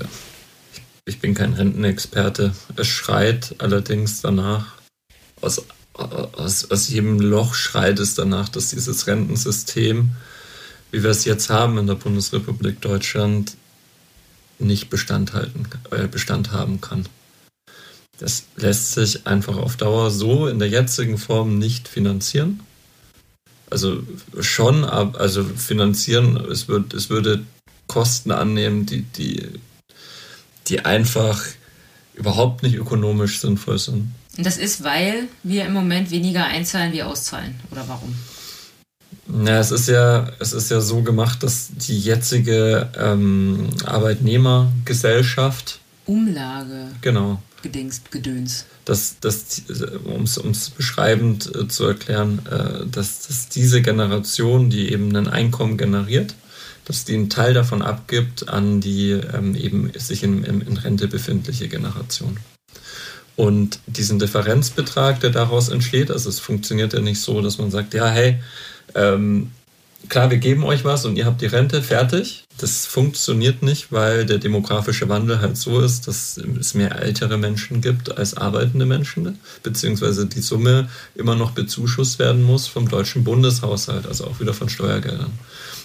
[1.10, 2.54] ich bin kein Rentenexperte.
[2.76, 4.76] Es schreit allerdings danach,
[5.40, 10.12] aus, aus, aus jedem Loch schreit es danach, dass dieses Rentensystem,
[10.92, 13.56] wie wir es jetzt haben in der Bundesrepublik Deutschland,
[14.60, 17.06] nicht Bestand, halten, äh, Bestand haben kann.
[18.18, 22.60] Das lässt sich einfach auf Dauer so in der jetzigen Form nicht finanzieren.
[23.68, 24.04] Also
[24.40, 27.44] schon, also finanzieren, es, wird, es würde
[27.88, 29.48] Kosten annehmen, die, die
[30.70, 31.42] die einfach
[32.14, 34.12] überhaupt nicht ökonomisch sinnvoll sind.
[34.36, 38.14] Und das ist, weil wir im Moment weniger einzahlen wie auszahlen, oder warum?
[39.26, 46.88] Na, es ist ja, es ist ja so gemacht, dass die jetzige ähm, Arbeitnehmergesellschaft Umlage.
[47.00, 47.40] Genau.
[47.62, 48.64] Gedingst, Gedöns.
[48.84, 49.62] Das, das,
[50.04, 55.76] um es beschreibend äh, zu erklären, äh, dass, dass diese Generation, die eben ein Einkommen
[55.76, 56.34] generiert,
[56.84, 61.68] dass die einen Teil davon abgibt an die ähm, eben sich in, in, Rente befindliche
[61.68, 62.38] Generation.
[63.36, 67.94] Und diesen Differenzbetrag, der daraus entsteht, also es funktioniert ja nicht so, dass man sagt,
[67.94, 68.38] ja, hey,
[68.94, 69.50] ähm,
[70.08, 72.44] klar, wir geben euch was und ihr habt die Rente fertig.
[72.58, 77.80] Das funktioniert nicht, weil der demografische Wandel halt so ist, dass es mehr ältere Menschen
[77.80, 84.06] gibt als arbeitende Menschen, beziehungsweise die Summe immer noch bezuschusst werden muss vom deutschen Bundeshaushalt,
[84.06, 85.32] also auch wieder von Steuergeldern.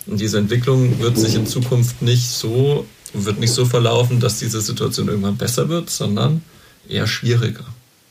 [0.08, 4.62] Und diese Entwicklung wird sich in Zukunft nicht so, wird nicht so verlaufen, dass diese
[4.62, 6.41] Situation irgendwann besser wird, sondern
[6.88, 7.65] eher schwieriger,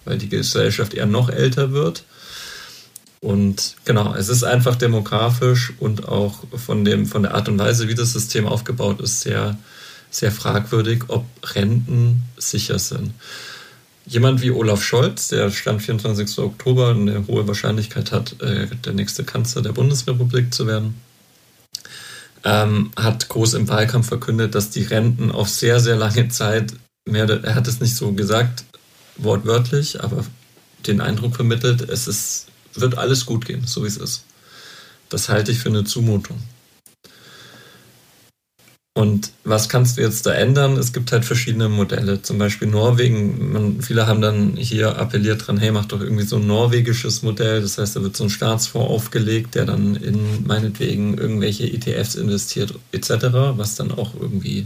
[0.04, 2.04] weil die Gesellschaft eher noch älter wird.
[3.20, 7.88] Und genau, es ist einfach demografisch und auch von, dem, von der Art und Weise,
[7.88, 9.56] wie das System aufgebaut ist, sehr,
[10.10, 13.12] sehr fragwürdig, ob Renten sicher sind.
[14.04, 16.38] Jemand wie Olaf Scholz, der Stand 24.
[16.40, 20.94] Oktober eine hohe Wahrscheinlichkeit hat, äh, der nächste Kanzler der Bundesrepublik zu werden,
[22.44, 26.74] ähm, hat groß im Wahlkampf verkündet, dass die Renten auf sehr, sehr lange Zeit,
[27.08, 28.64] mehr, er hat es nicht so gesagt,
[29.16, 30.24] wortwörtlich, aber
[30.86, 34.24] den Eindruck vermittelt, es ist, wird alles gut gehen, so wie es ist.
[35.08, 36.38] Das halte ich für eine Zumutung.
[38.96, 40.76] Und was kannst du jetzt da ändern?
[40.76, 42.22] Es gibt halt verschiedene Modelle.
[42.22, 43.52] Zum Beispiel Norwegen.
[43.52, 47.60] Man, viele haben dann hier appelliert dran, hey, mach doch irgendwie so ein norwegisches Modell.
[47.60, 52.74] Das heißt, da wird so ein Staatsfonds aufgelegt, der dann in meinetwegen irgendwelche ETFs investiert
[52.92, 53.16] etc.,
[53.56, 54.64] was dann auch irgendwie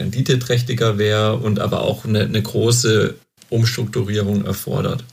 [0.00, 3.14] renditeträchtiger wäre und aber auch eine, eine große
[3.50, 5.04] Umstrukturierung erfordert.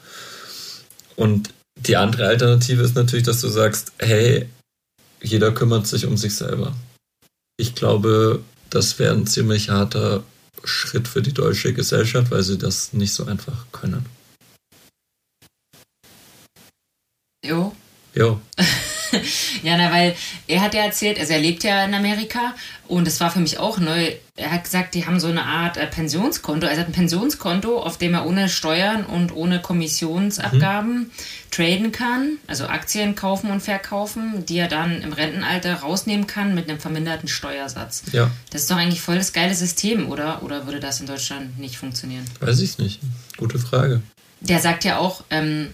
[1.16, 4.48] Und die andere Alternative ist natürlich, dass du sagst, hey,
[5.22, 6.74] jeder kümmert sich um sich selber
[7.58, 10.24] ich glaube, das wäre ein ziemlich harter
[10.64, 14.06] Schritt für die deutsche Gesellschaft, weil sie das nicht so einfach können.
[17.46, 17.76] Jo.
[18.14, 18.40] Jo.
[19.64, 20.16] ja, na, weil
[20.48, 22.54] er hat ja erzählt, also er lebt ja in Amerika
[22.88, 24.12] und es war für mich auch neu.
[24.36, 26.68] Er hat gesagt, die haben so eine Art äh, Pensionskonto.
[26.68, 31.12] Also er hat ein Pensionskonto, auf dem er ohne Steuern und ohne Kommissionsabgaben mhm.
[31.52, 36.70] traden kann, also Aktien kaufen und verkaufen, die er dann im Rentenalter rausnehmen kann mit
[36.70, 38.04] einem verminderten Steuersatz.
[38.12, 38.30] Ja.
[38.52, 40.44] Das ist doch eigentlich voll das geile System, oder?
[40.44, 42.26] Oder würde das in Deutschland nicht funktionieren?
[42.40, 43.00] Weiß ich nicht.
[43.38, 44.02] Gute Frage.
[44.42, 45.70] Der sagt ja auch, ähm,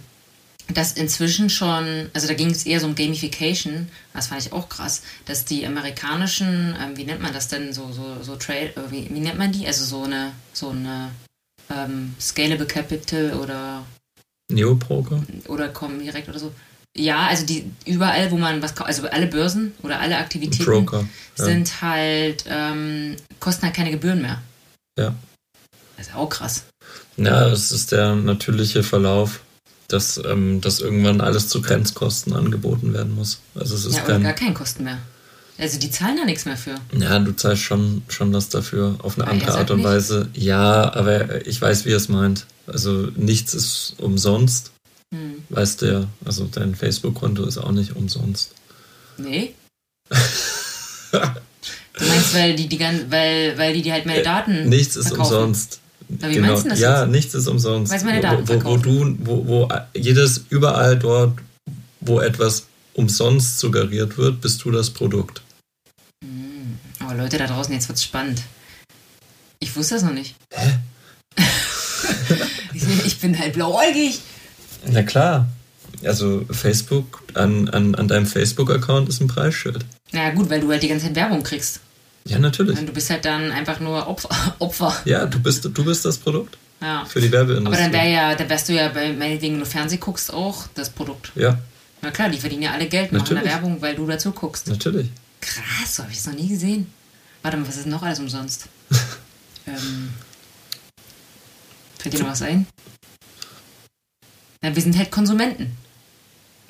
[0.74, 4.70] dass inzwischen schon, also da ging es eher so um Gamification, das fand ich auch
[4.70, 8.92] krass, dass die amerikanischen, ähm, wie nennt man das denn, so, so, so Trade, äh,
[8.92, 9.66] wie, wie nennt man die?
[9.68, 11.12] Also so eine, so eine
[11.70, 13.84] ähm, Scalable Capital oder
[14.52, 15.24] Neopoker?
[15.48, 16.52] Oder kommen direkt oder so.
[16.96, 21.08] Ja, also die überall, wo man was kauft, also alle Börsen oder alle Aktivitäten Broker.
[21.38, 21.46] Ja.
[21.46, 24.42] sind halt, ähm, kosten halt keine Gebühren mehr.
[25.00, 25.16] Ja.
[25.96, 26.66] Das ist auch krass.
[27.16, 29.42] Ja, das ist der natürliche Verlauf,
[29.94, 33.40] dass, ähm, dass irgendwann alles zu Grenzkosten angeboten werden muss.
[33.56, 34.24] Also es ist Ja, kein.
[34.24, 34.98] gar keine Kosten mehr.
[35.58, 36.76] Also die zahlen da nichts mehr für.
[36.98, 39.86] Ja, du zahlst schon, schon was dafür auf eine Aber andere er Art und nicht.
[39.86, 40.30] Weise.
[40.34, 42.46] Ja, aber ich weiß, wie er es meint.
[42.68, 44.72] Also nichts ist umsonst,
[45.14, 45.44] Hm.
[45.50, 46.08] weißt du ja.
[46.26, 48.54] Also dein Facebook-Konto ist auch nicht umsonst.
[49.18, 49.54] Nee.
[51.12, 51.20] du
[52.08, 55.36] meinst, weil die, die weil, weil die, die halt meine Daten Äh, Nichts ist verkaufen.
[55.36, 55.80] umsonst.
[56.20, 57.12] Na, wie meinst du das ja, jetzt?
[57.12, 57.92] nichts ist umsonst.
[57.92, 61.40] Weil meine Daten wo, wo, wo du, wo, wo jedes überall dort,
[62.02, 65.42] wo etwas umsonst suggeriert wird, bist du das Produkt.
[67.08, 68.42] Oh Leute da draußen, jetzt wird's spannend.
[69.60, 70.36] Ich wusste das noch nicht.
[70.54, 70.80] Hä?
[73.06, 74.20] ich, bin halt blauäugig.
[74.88, 75.48] Na klar.
[76.04, 79.86] Also Facebook, an, an, an deinem Facebook-Account ist ein Preisschild.
[80.12, 81.80] Na gut, weil du halt die ganze Zeit Werbung kriegst.
[82.28, 82.78] Ja, natürlich.
[82.78, 84.30] Und du bist halt dann einfach nur Opfer.
[84.60, 84.96] Opfer.
[85.06, 87.04] Ja, du bist, du bist das Produkt Ja.
[87.06, 87.84] für die Aber Werbeindustrie.
[87.84, 90.90] dann wär ja, dann wärst du ja bei meinetwegen, wenn du Fernseh guckst, auch das
[90.92, 91.32] Produkt.
[91.36, 91.58] ja,
[92.02, 93.54] Na klar, die verdienen ja alle Geld, machen da Natürlich.
[93.54, 94.68] Werbung, weil du dazu guckst.
[94.68, 95.10] natürlich.
[95.42, 96.92] Krass, so habe ich es noch nie gesehen.
[97.42, 98.68] Warte mal, was ist noch alles umsonst?
[99.68, 100.14] ähm,
[101.98, 102.68] fällt dir noch was ein?
[104.62, 105.76] Na, wir sind halt Konsumenten.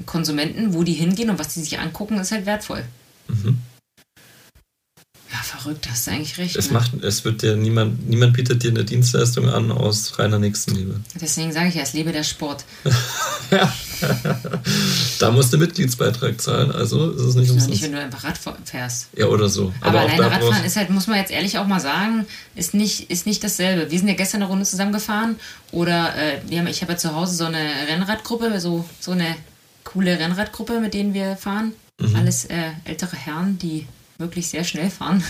[0.06, 2.84] Konsumenten, wo die hingehen und was die sich angucken, ist halt wertvoll.
[3.28, 3.60] Mhm.
[5.42, 6.56] Ja, verrückt, hast du eigentlich recht.
[6.56, 6.74] Es ne?
[6.74, 11.00] macht, es wird dir niemand, niemand bietet dir eine Dienstleistung an aus reiner Nächstenliebe.
[11.20, 12.64] Deswegen sage ich ja, es lebe der Sport.
[15.20, 17.70] Da musst du Mitgliedsbeitrag zahlen, also ist es nicht umsonst.
[17.70, 19.10] nicht, wenn du einfach Rad fährst.
[19.16, 19.72] Ja, oder so.
[19.82, 22.26] Aber, auch alleine Radfahren ist halt, muss man jetzt ehrlich auch mal sagen,
[22.56, 23.92] ist nicht, ist nicht dasselbe.
[23.92, 25.36] Wir sind ja gestern eine Runde zusammengefahren
[25.72, 29.36] oder äh, wir haben, ich habe ja zu Hause so eine Rennradgruppe, so, so eine
[29.84, 31.74] coole Rennradgruppe, mit denen wir fahren.
[32.00, 32.16] Mhm.
[32.16, 33.86] Alles äh, ältere Herren, die
[34.22, 35.24] wirklich sehr schnell fahren.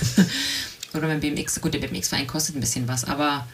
[0.93, 3.47] oder mein BMX, gut, der BMX-Verein kostet ein bisschen was, aber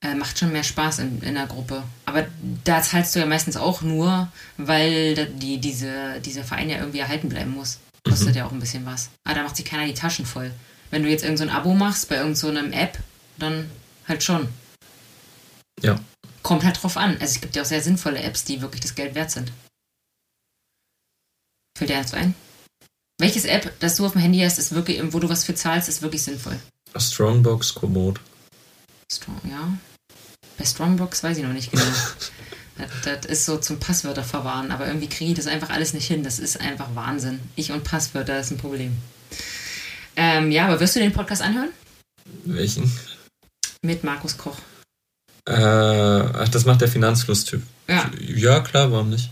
[0.00, 1.82] äh, macht schon mehr Spaß in, in der Gruppe.
[2.06, 2.26] Aber
[2.64, 7.28] da zahlst du ja meistens auch nur, weil die, diese, dieser Verein ja irgendwie erhalten
[7.28, 7.78] bleiben muss.
[8.04, 9.10] Kostet ja auch ein bisschen was.
[9.24, 10.52] Aber da macht sich keiner die Taschen voll.
[10.90, 12.98] Wenn du jetzt irgendein so ein Abo machst bei irgendeiner App,
[13.38, 13.68] dann
[14.06, 14.48] halt schon.
[15.82, 15.98] Ja.
[16.42, 17.12] Kommt halt drauf an.
[17.14, 19.52] Also es gibt ja auch sehr sinnvolle Apps, die wirklich das Geld wert sind.
[21.76, 22.34] Fällt dir eins ein?
[23.18, 25.88] Welches App, das du auf dem Handy hast, ist wirklich, wo du was für zahlst,
[25.88, 26.56] ist wirklich sinnvoll?
[26.96, 28.20] Strongbox Komoot.
[29.10, 29.76] Strong, ja.
[30.56, 31.82] Bei Strongbox weiß ich noch nicht genau.
[32.78, 36.06] das, das ist so zum Passwörter verwahren, aber irgendwie kriege ich das einfach alles nicht
[36.06, 36.22] hin.
[36.22, 37.40] Das ist einfach Wahnsinn.
[37.56, 38.96] Ich und Passwörter ist ein Problem.
[40.14, 41.70] Ähm, ja, aber wirst du den Podcast anhören?
[42.44, 42.92] Welchen?
[43.82, 44.58] Mit Markus Koch.
[45.44, 47.62] Äh, ach, das macht der Finanzflusstyp.
[47.88, 48.10] Ja.
[48.20, 49.30] Ja, klar, warum nicht?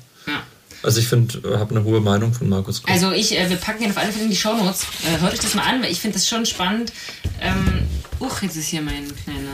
[0.87, 2.89] Also ich finde, habe eine hohe Meinung von Markus Koch.
[2.89, 4.87] Also ich, äh, wir packen den auf alle Fälle in die Shownotes.
[5.05, 6.93] Äh, hört euch das mal an, weil ich finde das schon spannend.
[7.41, 7.89] Ähm,
[8.21, 9.49] uch, jetzt ist hier mein kleine,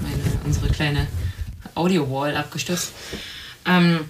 [0.00, 1.08] meine, unsere kleine
[1.74, 2.92] Audio-Wall abgestürzt.
[3.66, 4.00] Ähm,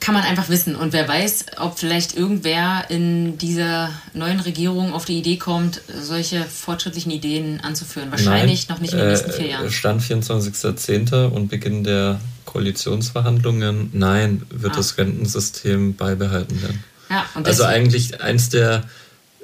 [0.00, 0.74] kann man einfach wissen.
[0.74, 6.44] Und wer weiß, ob vielleicht irgendwer in dieser neuen Regierung auf die Idee kommt, solche
[6.44, 8.10] fortschrittlichen Ideen anzuführen.
[8.10, 9.70] Wahrscheinlich noch nicht in den nächsten vier äh, Jahren.
[9.70, 11.26] Stand 24.10.
[11.26, 13.90] und Beginn der Koalitionsverhandlungen.
[13.92, 14.76] Nein, wird Ah.
[14.76, 16.82] das Rentensystem beibehalten werden.
[17.10, 18.88] Ja, Also eigentlich eins der,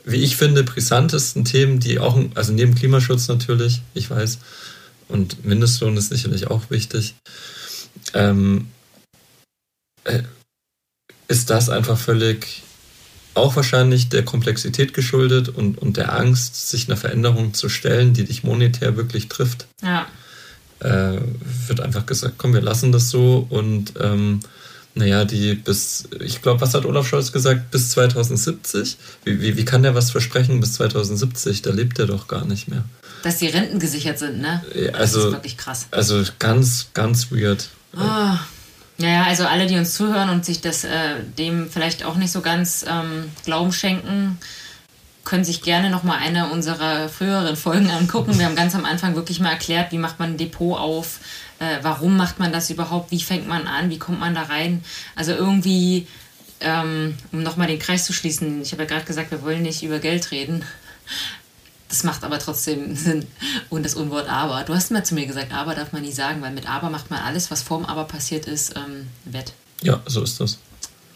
[0.05, 4.39] wie ich finde, brisantesten Themen, die auch, also neben Klimaschutz natürlich, ich weiß,
[5.09, 7.15] und Mindestlohn ist sicherlich auch wichtig,
[8.15, 8.69] ähm,
[10.05, 10.23] äh,
[11.29, 12.63] ist das einfach völlig
[13.35, 18.25] auch wahrscheinlich der Komplexität geschuldet und, und der Angst, sich einer Veränderung zu stellen, die
[18.25, 19.67] dich monetär wirklich trifft.
[19.83, 20.07] ja.
[20.83, 21.21] Äh,
[21.69, 24.41] wird einfach gesagt, komm, wir lassen das so und ähm,
[24.95, 28.99] naja, die bis, ich glaube, was hat Olaf Scholz gesagt, bis 2070?
[29.25, 31.63] Wie, wie, wie kann der was versprechen bis 2070?
[31.63, 32.85] Da lebt er doch gar nicht mehr.
[33.23, 34.63] Dass die Renten gesichert sind, ne?
[34.75, 35.87] Ja, das also- ist wirklich krass.
[35.91, 37.69] Also ganz, ganz weird.
[37.97, 38.39] Ah,
[38.99, 40.89] naja, also alle, die uns zuhören und sich das äh,
[41.39, 44.39] dem vielleicht auch nicht so ganz ähm, Glauben schenken,
[45.25, 48.39] können sich gerne nochmal eine unserer früheren Folgen angucken.
[48.39, 51.21] Wir haben ganz am Anfang wirklich mal erklärt, wie macht man ein Depot auf,
[51.59, 54.85] äh, warum macht man das überhaupt, wie fängt man an, wie kommt man da rein.
[55.15, 56.07] Also irgendwie,
[56.61, 59.83] ähm, um nochmal den Kreis zu schließen, ich habe ja gerade gesagt, wir wollen nicht
[59.83, 60.65] über Geld reden.
[61.89, 63.27] Das macht aber trotzdem Sinn.
[63.69, 64.65] Und das Unwort aber.
[64.65, 67.11] Du hast mal zu mir gesagt, aber darf man nie sagen, weil mit aber macht
[67.11, 69.53] man alles, was vorm aber passiert ist, ähm, wett.
[69.83, 70.59] Ja, so ist das.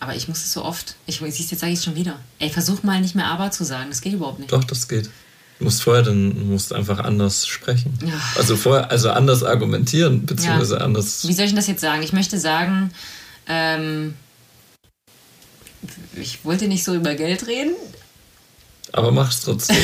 [0.00, 0.96] Aber ich muss es so oft.
[1.06, 2.18] Ich siehst, jetzt sage ich es schon wieder.
[2.38, 3.86] Ey, versuch mal nicht mehr aber zu sagen.
[3.88, 4.52] Das geht überhaupt nicht.
[4.52, 5.10] Doch, das geht.
[5.58, 7.98] Du musst vorher dann, musst einfach anders sprechen.
[8.04, 8.12] Ja.
[8.36, 11.26] Also vorher, also anders argumentieren, beziehungsweise anders.
[11.26, 12.02] Wie soll ich denn das jetzt sagen?
[12.02, 12.90] Ich möchte sagen,
[13.46, 14.14] ähm,
[16.14, 17.72] ich wollte nicht so über Geld reden.
[18.92, 19.76] Aber mach's trotzdem.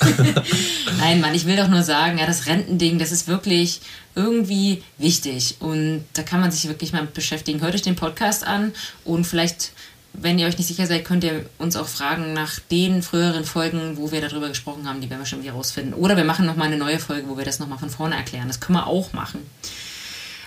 [0.98, 3.80] Nein, Mann, ich will doch nur sagen, ja, das Rentending, das ist wirklich
[4.14, 5.56] irgendwie wichtig.
[5.60, 7.60] Und da kann man sich wirklich mal beschäftigen.
[7.60, 8.72] Hört euch den Podcast an
[9.04, 9.72] und vielleicht,
[10.12, 13.96] wenn ihr euch nicht sicher seid, könnt ihr uns auch fragen nach den früheren Folgen,
[13.96, 15.00] wo wir darüber gesprochen haben.
[15.00, 15.94] Die werden wir schon wieder rausfinden.
[15.94, 18.48] Oder wir machen nochmal eine neue Folge, wo wir das nochmal von vorne erklären.
[18.48, 19.40] Das können wir auch machen.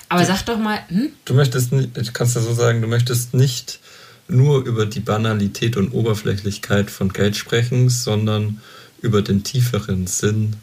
[0.10, 1.12] Aber du, sag doch mal, hm?
[1.26, 3.80] Du möchtest, nicht, kannst ja so sagen, du möchtest nicht
[4.28, 8.62] nur über die Banalität und Oberflächlichkeit von Geld sprechen, sondern
[9.02, 10.56] über den tieferen Sinn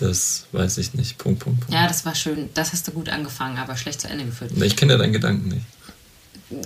[0.00, 1.74] des, weiß ich nicht, Punkt, Punkt, Punkt.
[1.74, 2.48] Ja, das war schön.
[2.54, 4.52] Das hast du gut angefangen, aber schlecht zu Ende geführt.
[4.62, 5.66] Ich kenne ja deinen Gedanken nicht.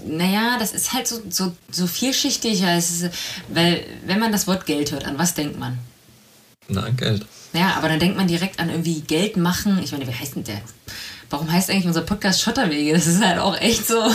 [0.07, 3.11] Naja, das ist halt so, so, so vielschichtig, ist,
[3.49, 5.79] weil wenn man das Wort Geld hört, an was denkt man?
[6.69, 7.27] Na, an Geld.
[7.53, 9.81] Ja, aber dann denkt man direkt an irgendwie Geld machen.
[9.83, 10.63] Ich meine, wie heißt denn der?
[11.31, 12.93] Warum heißt eigentlich unser Podcast Schotterwege?
[12.93, 14.03] Das ist halt auch echt so.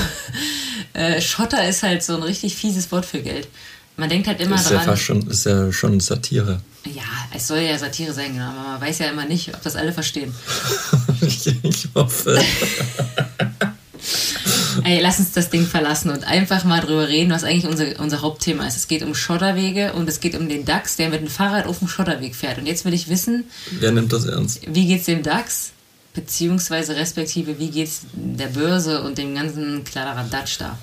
[0.93, 3.47] Äh, Schotter ist halt so ein richtig fieses Wort für Geld.
[3.95, 4.77] Man denkt halt immer ist dran.
[4.77, 6.61] Ja fast schon, ist ja schon Satire.
[6.85, 7.03] Ja,
[7.35, 8.45] es soll ja Satire sein, genau.
[8.45, 10.33] Aber man weiß ja immer nicht, ob das alle verstehen.
[11.21, 12.41] ich, hoffe.
[14.83, 18.21] Ey, lass uns das Ding verlassen und einfach mal drüber reden, was eigentlich unser, unser
[18.21, 18.77] Hauptthema ist.
[18.77, 21.79] Es geht um Schotterwege und es geht um den DAX, der mit dem Fahrrad auf
[21.79, 22.57] dem Schotterweg fährt.
[22.57, 23.43] Und jetzt will ich wissen.
[23.79, 24.61] Wer nimmt das ernst?
[24.65, 25.73] Wie geht's dem DAX?
[26.19, 30.77] Beziehungsweise respektive, wie geht's der Börse und dem ganzen Kladderadatsch da?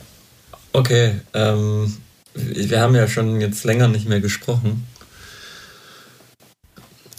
[0.72, 1.94] Okay, ähm,
[2.32, 4.86] wir haben ja schon jetzt länger nicht mehr gesprochen.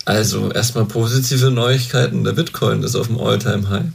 [0.03, 2.23] Also erstmal positive Neuigkeiten.
[2.23, 3.85] Der Bitcoin ist auf dem All-Time-High.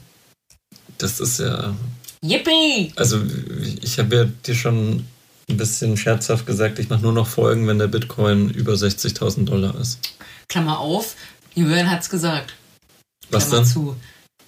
[0.99, 1.75] Das ist ja.
[2.23, 2.93] Yippie!
[2.95, 3.21] Also
[3.83, 5.05] ich habe ja dir schon
[5.51, 9.75] ein bisschen scherzhaft gesagt, ich mache nur noch Folgen, wenn der Bitcoin über 60.000 Dollar
[9.81, 9.99] ist.
[10.49, 11.17] Klammer auf,
[11.55, 12.55] Jürgen hat's gesagt.
[13.31, 13.73] Was Klammer dann?
[13.73, 13.97] Zu.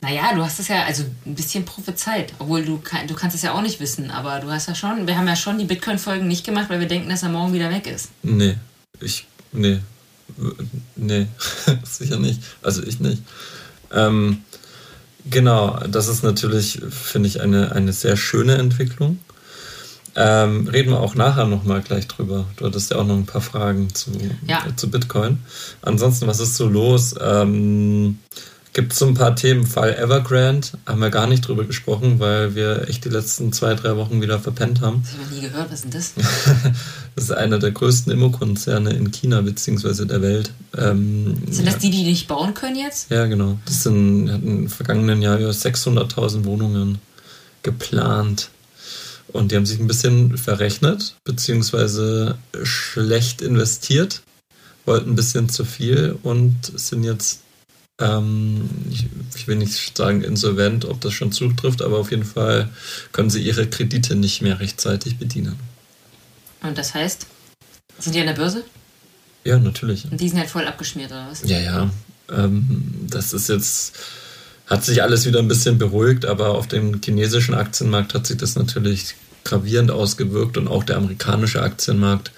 [0.05, 3.55] Naja, du hast es ja also ein bisschen prophezeit, obwohl du, du kannst es ja
[3.55, 6.45] auch nicht wissen, aber du hast ja schon, wir haben ja schon die Bitcoin-Folgen nicht
[6.45, 8.11] gemacht, weil wir denken, dass er morgen wieder weg ist.
[8.23, 8.57] Nee,
[9.01, 9.81] ich, nee,
[10.97, 11.27] nee,
[11.85, 12.43] sicher nicht.
[12.63, 13.23] Also ich nicht.
[13.93, 14.43] Ähm,
[15.31, 19.21] genau, das ist natürlich, finde ich, eine, eine sehr schöne Entwicklung.
[20.17, 22.45] Ähm, reden wir auch nachher nochmal gleich drüber.
[22.57, 24.11] Du hattest ja auch noch ein paar Fragen zu,
[24.47, 24.67] ja.
[24.67, 25.39] äh, zu Bitcoin.
[25.81, 27.15] Ansonsten, was ist so los?
[27.19, 28.19] Ähm,
[28.75, 32.57] Gibt es so ein paar Themen, Fall Evergrande, haben wir gar nicht drüber gesprochen, weil
[32.57, 35.05] wir echt die letzten zwei, drei Wochen wieder verpennt haben.
[35.05, 36.13] Das habe ich noch nie gehört, was ist denn das?
[37.15, 40.07] das ist einer der größten Immokonzerne in China bzw.
[40.07, 40.53] der Welt.
[40.77, 41.81] Ähm, sind das ja.
[41.83, 43.13] die, die nicht bauen können jetzt?
[43.13, 43.61] Ja, genau.
[43.65, 46.99] Das sind, hatten im vergangenen Jahr über 600.000 Wohnungen
[47.63, 48.51] geplant.
[49.29, 54.23] Und die haben sich ein bisschen verrechnet, beziehungsweise schlecht investiert,
[54.85, 57.44] wollten ein bisschen zu viel und sind jetzt
[58.01, 62.69] ähm, ich, ich, will nicht sagen insolvent, ob das schon zutrifft, aber auf jeden Fall
[63.13, 65.57] können sie ihre Kredite nicht mehr rechtzeitig bedienen.
[66.63, 67.27] Und das heißt,
[67.99, 68.65] sind die an der Börse?
[69.45, 70.11] Ja, natürlich.
[70.11, 71.49] Und die sind halt voll abgeschmiert, oder was?
[71.49, 71.91] Ja, ja.
[72.33, 73.97] Ähm, das ist jetzt,
[74.67, 78.57] hat sich alles wieder ein bisschen beruhigt, aber auf dem chinesischen Aktienmarkt hat sich das
[78.57, 82.33] natürlich gravierend ausgewirkt und auch der amerikanische Aktienmarkt.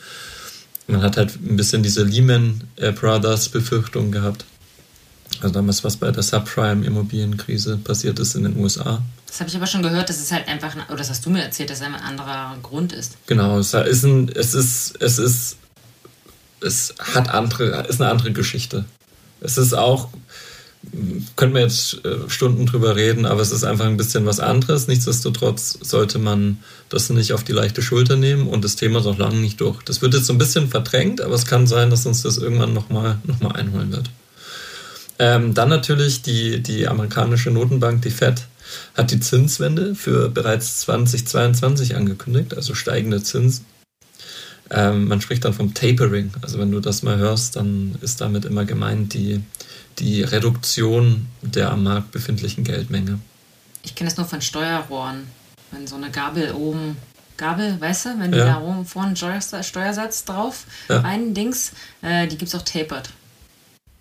[0.89, 4.45] Man hat halt ein bisschen diese Lehman Brothers Befürchtung gehabt
[5.43, 9.03] also damals, was bei der Subprime-Immobilienkrise passiert ist in den USA.
[9.27, 11.43] Das habe ich aber schon gehört, dass es halt einfach, oder das hast du mir
[11.43, 13.17] erzählt, dass es ein anderer Grund ist.
[13.27, 15.57] Genau, es ist ein, es ist, es ist,
[16.61, 18.85] es hat andere, ist eine andere Geschichte.
[19.41, 20.09] Es ist auch,
[21.35, 24.87] können wir jetzt äh, Stunden drüber reden, aber es ist einfach ein bisschen was anderes.
[24.87, 29.19] Nichtsdestotrotz sollte man das nicht auf die leichte Schulter nehmen und das Thema ist auch
[29.19, 29.83] lange nicht durch.
[29.83, 32.73] Das wird jetzt so ein bisschen verdrängt, aber es kann sein, dass uns das irgendwann
[32.73, 34.11] nochmal noch mal einholen wird.
[35.19, 38.43] Ähm, dann natürlich die, die amerikanische Notenbank, die Fed,
[38.95, 43.65] hat die Zinswende für bereits 2022 angekündigt, also steigende Zinsen.
[44.71, 46.33] Ähm, man spricht dann vom Tapering.
[46.43, 49.43] Also wenn du das mal hörst, dann ist damit immer gemeint die,
[49.99, 53.21] die Reduktion der am Markt befindlichen Geldmenge.
[53.85, 55.29] Ich kenne das nur von Steuerrohren.
[55.71, 56.97] Wenn so eine Gabel oben
[57.37, 58.47] Gabel, weißt du, wenn ja.
[58.47, 61.03] da oben vorne Steuersatz drauf, ja.
[61.03, 63.11] ein Dings, äh, die gibt es auch tapered.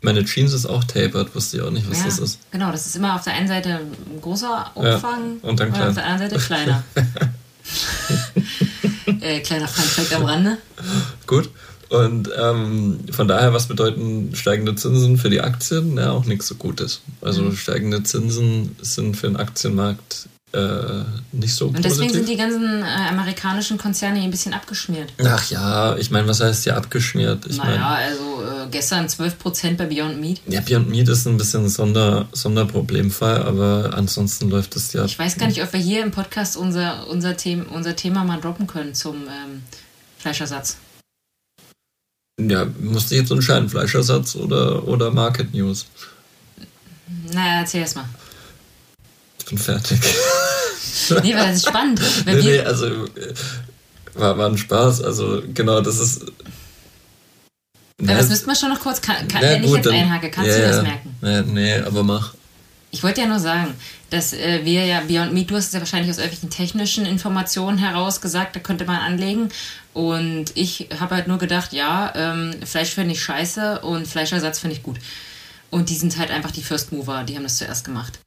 [0.05, 2.39] Meine Jeans ist auch tapered, wusste ich auch nicht, was ja, das ist.
[2.51, 5.87] Genau, das ist immer auf der einen Seite ein großer Umfang ja, und dann klein.
[5.87, 6.83] auf der anderen Seite kleiner.
[9.21, 10.59] äh, kleiner Funfact am Rande.
[11.25, 11.49] Gut.
[11.89, 15.97] Und ähm, von daher, was bedeuten steigende Zinsen für die Aktien?
[15.97, 17.01] Ja, auch nichts so Gutes.
[17.21, 17.55] Also mhm.
[17.55, 22.13] steigende Zinsen sind für den Aktienmarkt äh, nicht so Und deswegen positiv.
[22.13, 25.11] sind die ganzen äh, amerikanischen Konzerne hier ein bisschen abgeschmiert.
[25.23, 27.45] Ach ja, ich meine, was heißt hier abgeschmiert?
[27.47, 30.41] Ich naja, mein, also äh, gestern 12% bei Beyond Meat.
[30.47, 35.03] Ja, Beyond Meat ist ein bisschen ein Sonder, Sonderproblemfall, aber ansonsten läuft es ja.
[35.03, 38.39] Ich weiß gar nicht, ob wir hier im Podcast unser, unser, Thema, unser Thema mal
[38.39, 39.63] droppen können zum ähm,
[40.19, 40.77] Fleischersatz.
[42.39, 45.85] Ja, musste ich jetzt entscheiden, Fleischersatz oder, oder Market News?
[47.33, 48.05] Na, erzähl erst mal.
[49.45, 49.99] Ich bin fertig.
[51.23, 52.01] nee, weil das ist spannend.
[52.25, 53.33] Wenn nee, nee, also äh,
[54.15, 55.03] war, war ein Spaß.
[55.03, 56.23] Also genau, das ist.
[58.01, 60.57] aber das müsste man schon noch kurz, kann, kann, wenn ich jetzt einhake, kannst ja,
[60.57, 60.81] du das ja.
[60.81, 61.15] merken?
[61.21, 62.33] Nee, nee, aber mach.
[62.89, 63.75] Ich wollte ja nur sagen,
[64.09, 67.77] dass äh, wir ja Beyond Meat, du hast es ja wahrscheinlich aus irgendwelchen technischen Informationen
[67.77, 69.49] heraus gesagt, da könnte man anlegen.
[69.93, 74.75] Und ich habe halt nur gedacht, ja, ähm, Fleisch finde ich scheiße und Fleischersatz finde
[74.75, 74.97] ich gut.
[75.69, 78.19] Und die sind halt einfach die First Mover, die haben das zuerst gemacht.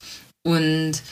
[0.49, 1.03] Und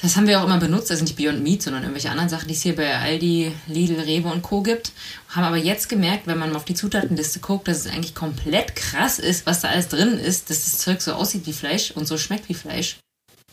[0.00, 2.54] das haben wir auch immer benutzt, also nicht Beyond Meat, sondern irgendwelche anderen Sachen, die
[2.54, 4.62] es hier bei Aldi, Lidl, Rewe und Co.
[4.62, 4.92] gibt.
[5.28, 8.76] Haben aber jetzt gemerkt, wenn man mal auf die Zutatenliste guckt, dass es eigentlich komplett
[8.76, 12.06] krass ist, was da alles drin ist, dass das Zeug so aussieht wie Fleisch und
[12.06, 12.98] so schmeckt wie Fleisch.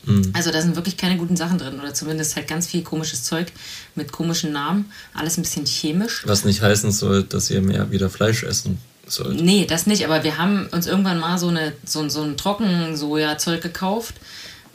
[0.04, 0.30] Mhm.
[0.32, 3.52] Also da sind wirklich keine guten Sachen drin oder zumindest halt ganz viel komisches Zeug
[3.96, 4.92] mit komischen Namen.
[5.14, 6.22] Alles ein bisschen chemisch.
[6.26, 9.40] Was nicht heißen soll, dass ihr mehr wieder Fleisch essen sollt.
[9.40, 13.60] Nee, das nicht, aber wir haben uns irgendwann mal so, eine, so, so ein Trockensoja-Zeug
[13.60, 14.14] gekauft,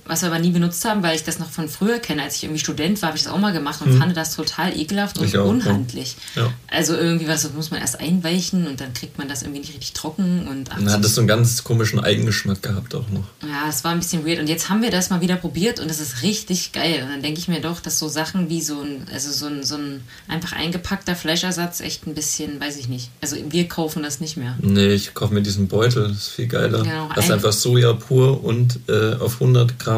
[0.06, 2.22] was wir aber nie benutzt haben, weil ich das noch von früher kenne.
[2.24, 4.78] Als ich irgendwie Student war, habe ich das auch mal gemacht und fand das total
[4.78, 6.16] ekelhaft und auch, unhandlich.
[6.36, 6.52] Ja.
[6.68, 9.70] Also irgendwie was, das muss man erst einweichen und dann kriegt man das irgendwie nicht
[9.74, 13.26] richtig trocken und ach, Dann hat es so einen ganz komischen Eigengeschmack gehabt auch noch.
[13.50, 14.40] Ja, es war ein bisschen weird.
[14.40, 17.02] Und jetzt haben wir das mal wieder probiert und es ist richtig geil.
[17.04, 19.64] Und dann denke ich mir doch, dass so Sachen wie so ein, also so ein,
[19.64, 23.10] so ein einfach eingepackter Fleischersatz echt ein bisschen, weiß ich nicht.
[23.22, 24.56] Also wir kaufen das nicht mehr.
[24.62, 26.84] Nee, ich kaufe mir diesen Beutel, das ist viel geiler.
[26.84, 29.95] Genau, das ist ein- einfach Soja pur und äh, auf 100 Gramm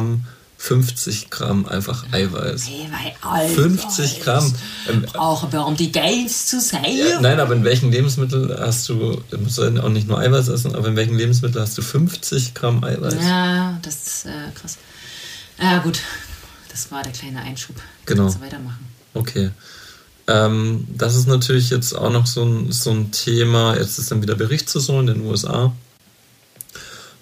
[0.57, 2.69] 50 Gramm einfach Eiweiß.
[3.21, 4.53] Alles 50 Gramm.
[4.89, 6.85] Ähm, Auch warum die geilst zu sein?
[6.97, 10.47] ja, nein, aber in welchen Lebensmittel hast du, du musst ja auch nicht nur Eiweiß
[10.47, 13.15] essen, aber in welchen Lebensmittel hast du 50 Gramm Eiweiß?
[13.21, 14.29] Ja, das ist äh,
[14.59, 14.77] krass.
[15.61, 15.99] Ja, gut.
[16.71, 17.75] Das war der kleine Einschub.
[18.05, 18.23] Genau.
[18.23, 18.85] Kannst du weitermachen.
[19.13, 19.51] Okay.
[20.27, 23.77] Ähm, das ist natürlich jetzt auch noch so ein, so ein Thema.
[23.77, 25.73] Jetzt ist dann wieder Berichtssaison in den USA.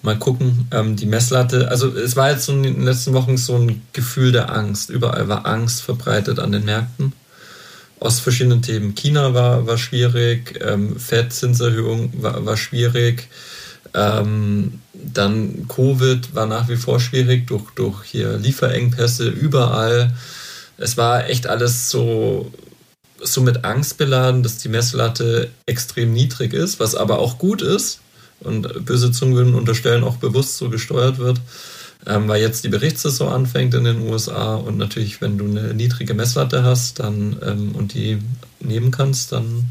[0.02, 0.68] Mal gucken.
[0.70, 4.54] Ähm, die Messlatte, also es war jetzt in den letzten Wochen so ein Gefühl der
[4.54, 4.90] Angst.
[4.90, 7.12] Überall war Angst verbreitet an den Märkten.
[7.98, 8.94] Aus verschiedenen Themen.
[8.94, 13.28] China war, war schwierig, ähm, Fettzinserhöhung war, war schwierig.
[13.94, 20.14] Ähm, dann Covid war nach wie vor schwierig durch, durch hier Lieferengpässe überall.
[20.76, 22.52] Es war echt alles so,
[23.22, 28.00] so mit Angst beladen, dass die Messlatte extrem niedrig ist, was aber auch gut ist
[28.40, 31.40] und böse Zungen würden unterstellen, auch bewusst so gesteuert wird,
[32.06, 36.14] ähm, weil jetzt die Berichtssaison anfängt in den USA und natürlich, wenn du eine niedrige
[36.14, 38.18] Messlatte hast dann, ähm, und die
[38.60, 39.66] nehmen kannst, dann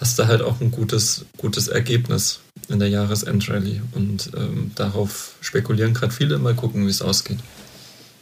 [0.00, 5.94] hast du halt auch ein gutes, gutes Ergebnis in der Jahresendrallye und ähm, darauf spekulieren
[5.94, 7.38] gerade viele, mal gucken, wie es ausgeht.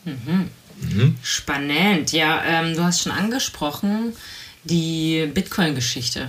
[0.05, 1.16] Mhm.
[1.22, 2.12] Spannend.
[2.12, 4.12] Ja, ähm, du hast schon angesprochen
[4.64, 6.28] die Bitcoin-Geschichte.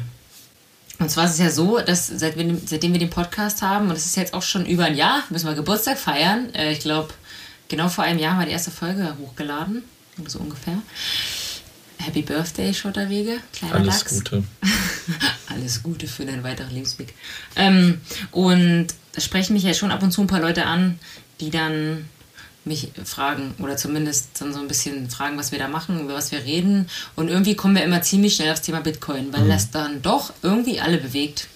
[1.00, 3.96] Und zwar ist es ja so, dass seit wir, seitdem wir den Podcast haben, und
[3.96, 6.54] es ist jetzt auch schon über ein Jahr, müssen wir Geburtstag feiern.
[6.56, 7.14] Äh, ich glaube,
[7.68, 9.84] genau vor einem Jahr haben wir die erste Folge hochgeladen.
[10.26, 10.82] So ungefähr.
[12.00, 13.40] Happy Birthday, Schotterwege.
[13.54, 14.16] Kleiner Alles Lachs.
[14.16, 14.44] Gute.
[15.48, 17.14] Alles Gute für deinen weiteren Lebensweg.
[17.56, 21.00] Ähm, und da sprechen mich ja schon ab und zu ein paar Leute an,
[21.40, 22.06] die dann
[22.68, 26.32] mich fragen oder zumindest dann so ein bisschen fragen, was wir da machen, über was
[26.32, 26.88] wir reden.
[27.16, 30.80] Und irgendwie kommen wir immer ziemlich schnell aufs Thema Bitcoin, weil das dann doch irgendwie
[30.80, 31.48] alle bewegt.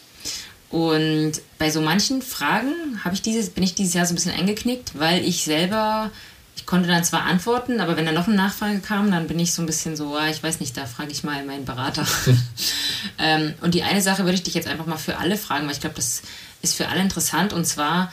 [0.69, 4.33] Und bei so manchen Fragen habe ich dieses, bin ich dieses Jahr so ein bisschen
[4.33, 6.09] eingeknickt, weil ich selber,
[6.55, 9.53] ich konnte dann zwar antworten, aber wenn dann noch eine Nachfrage kam, dann bin ich
[9.53, 12.07] so ein bisschen so, ah, ich weiß nicht, da frage ich mal meinen Berater.
[13.19, 15.73] ähm, und die eine Sache würde ich dich jetzt einfach mal für alle fragen, weil
[15.73, 16.21] ich glaube, das
[16.61, 17.51] ist für alle interessant.
[17.51, 18.11] Und zwar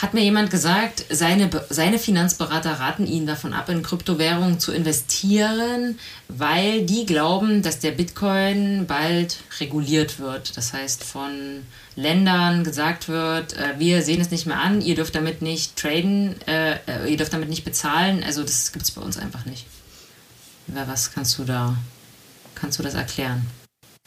[0.00, 5.98] hat mir jemand gesagt, seine, seine Finanzberater raten ihn davon ab, in Kryptowährungen zu investieren,
[6.28, 10.56] weil die glauben, dass der Bitcoin bald reguliert wird.
[10.56, 11.64] Das heißt, von
[11.96, 16.34] Ländern gesagt wird, äh, wir sehen es nicht mehr an, ihr dürft damit nicht traden,
[16.46, 18.24] äh, äh, ihr dürft damit nicht bezahlen.
[18.24, 19.66] Also das gibt es bei uns einfach nicht.
[20.66, 21.76] Was kannst du da,
[22.54, 23.44] kannst du das erklären?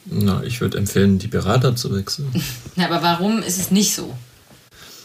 [0.06, 2.32] Na, ich würde empfehlen, die Berater zu wechseln.
[2.76, 4.14] Na, aber warum ist es nicht so?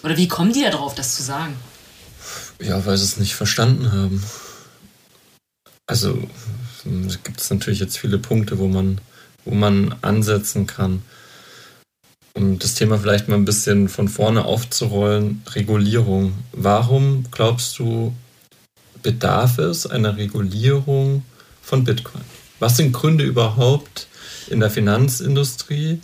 [0.09, 1.55] Oder wie kommen die da drauf, das zu sagen?
[2.63, 4.25] Ja, weil sie es nicht verstanden haben.
[5.87, 6.19] Also
[7.25, 9.03] gibt es natürlich jetzt viele Punkte, wo man,
[9.45, 11.03] wo man ansetzen kann.
[12.33, 16.33] Um das Thema vielleicht mal ein bisschen von vorne aufzurollen, Regulierung.
[16.53, 18.17] Warum glaubst du,
[19.03, 21.23] bedarf es einer Regulierung
[21.61, 22.25] von Bitcoin?
[22.61, 24.07] Was sind Gründe überhaupt
[24.49, 26.01] in der Finanzindustrie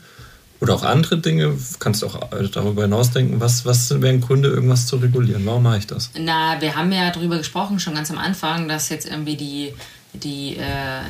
[0.61, 1.57] oder auch andere Dinge?
[1.79, 2.19] Kannst du auch
[2.53, 5.45] darüber hinaus denken, was, was wären Gründe, irgendwas zu regulieren?
[5.47, 6.11] Warum mache ich das?
[6.19, 9.75] Na, wir haben ja darüber gesprochen, schon ganz am Anfang, dass jetzt irgendwie die,
[10.13, 11.01] die äh,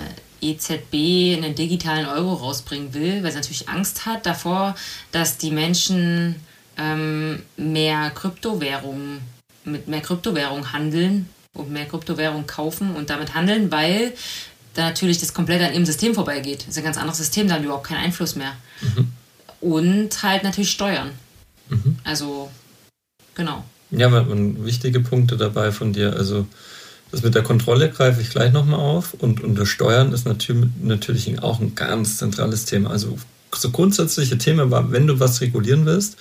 [0.41, 4.75] EZB einen digitalen Euro rausbringen will, weil sie natürlich Angst hat davor,
[5.13, 6.37] dass die Menschen
[6.77, 9.21] ähm, mehr Kryptowährungen
[9.65, 14.13] mit mehr Kryptowährung handeln und mehr Kryptowährung kaufen und damit handeln, weil
[14.75, 16.61] da natürlich das komplett an ihrem System vorbeigeht.
[16.61, 18.57] Das ist ein ganz anderes System, da haben die überhaupt keinen Einfluss mehr.
[18.83, 19.13] Mhm.
[19.65, 21.13] Und halt natürlich Steuern.
[21.71, 21.97] Mhm.
[22.05, 22.51] Also,
[23.35, 23.65] genau.
[23.91, 26.15] Ja, man, wichtige Punkte dabei von dir.
[26.15, 26.47] Also,
[27.11, 29.15] das mit der Kontrolle greife ich gleich nochmal auf.
[29.15, 32.91] Und, und das Steuern ist natürlich, natürlich auch ein ganz zentrales Thema.
[32.91, 33.17] Also,
[33.55, 36.19] so grundsätzliche Themen war, wenn du was regulieren willst,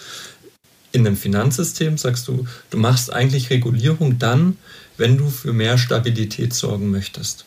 [0.94, 4.58] in einem Finanzsystem sagst du, du machst eigentlich Regulierung dann,
[4.96, 7.46] wenn du für mehr Stabilität sorgen möchtest.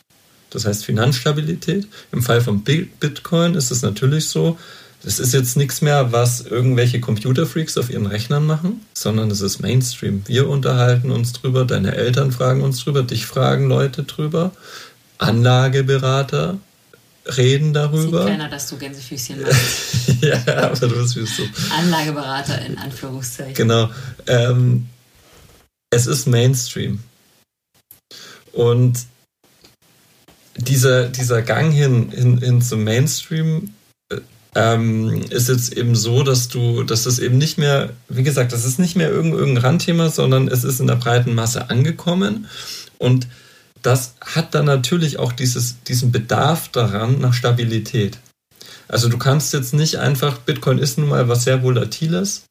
[0.51, 1.87] Das heißt Finanzstabilität.
[2.11, 4.59] Im Fall von Bitcoin ist es natürlich so,
[5.03, 9.59] das ist jetzt nichts mehr, was irgendwelche Computerfreaks auf ihren Rechnern machen, sondern es ist
[9.59, 10.23] Mainstream.
[10.25, 14.51] Wir unterhalten uns drüber, deine Eltern fragen uns drüber, dich fragen Leute drüber,
[15.19, 16.57] Anlageberater
[17.37, 18.23] reden darüber.
[18.23, 20.21] Sieht keiner, dass du Gänsefüßchen machst.
[20.21, 21.43] ja, aber du bist so.
[21.77, 23.53] Anlageberater in Anführungszeichen.
[23.53, 23.89] Genau.
[24.27, 24.87] Ähm,
[25.89, 26.99] es ist Mainstream.
[28.53, 29.05] Und
[30.57, 33.73] dieser, dieser Gang hin, hin, hin zum Mainstream
[34.55, 38.65] ähm, ist jetzt eben so, dass du, dass das eben nicht mehr, wie gesagt, das
[38.65, 42.47] ist nicht mehr irgendein, irgendein Randthema, sondern es ist in der breiten Masse angekommen.
[42.97, 43.27] Und
[43.81, 48.19] das hat dann natürlich auch dieses, diesen Bedarf daran nach Stabilität.
[48.87, 52.43] Also du kannst jetzt nicht einfach, Bitcoin ist nun mal was sehr Volatiles.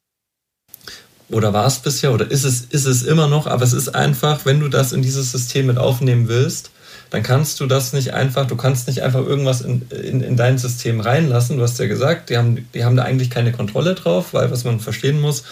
[1.29, 4.45] Oder war es bisher oder ist es, ist es immer noch, aber es ist einfach,
[4.45, 6.71] wenn du das in dieses System mit aufnehmen willst,
[7.09, 10.57] dann kannst du das nicht einfach, du kannst nicht einfach irgendwas in, in, in dein
[10.57, 11.57] System reinlassen.
[11.57, 14.63] Du hast ja gesagt, die haben, die haben da eigentlich keine Kontrolle drauf, weil was
[14.63, 15.43] man verstehen muss,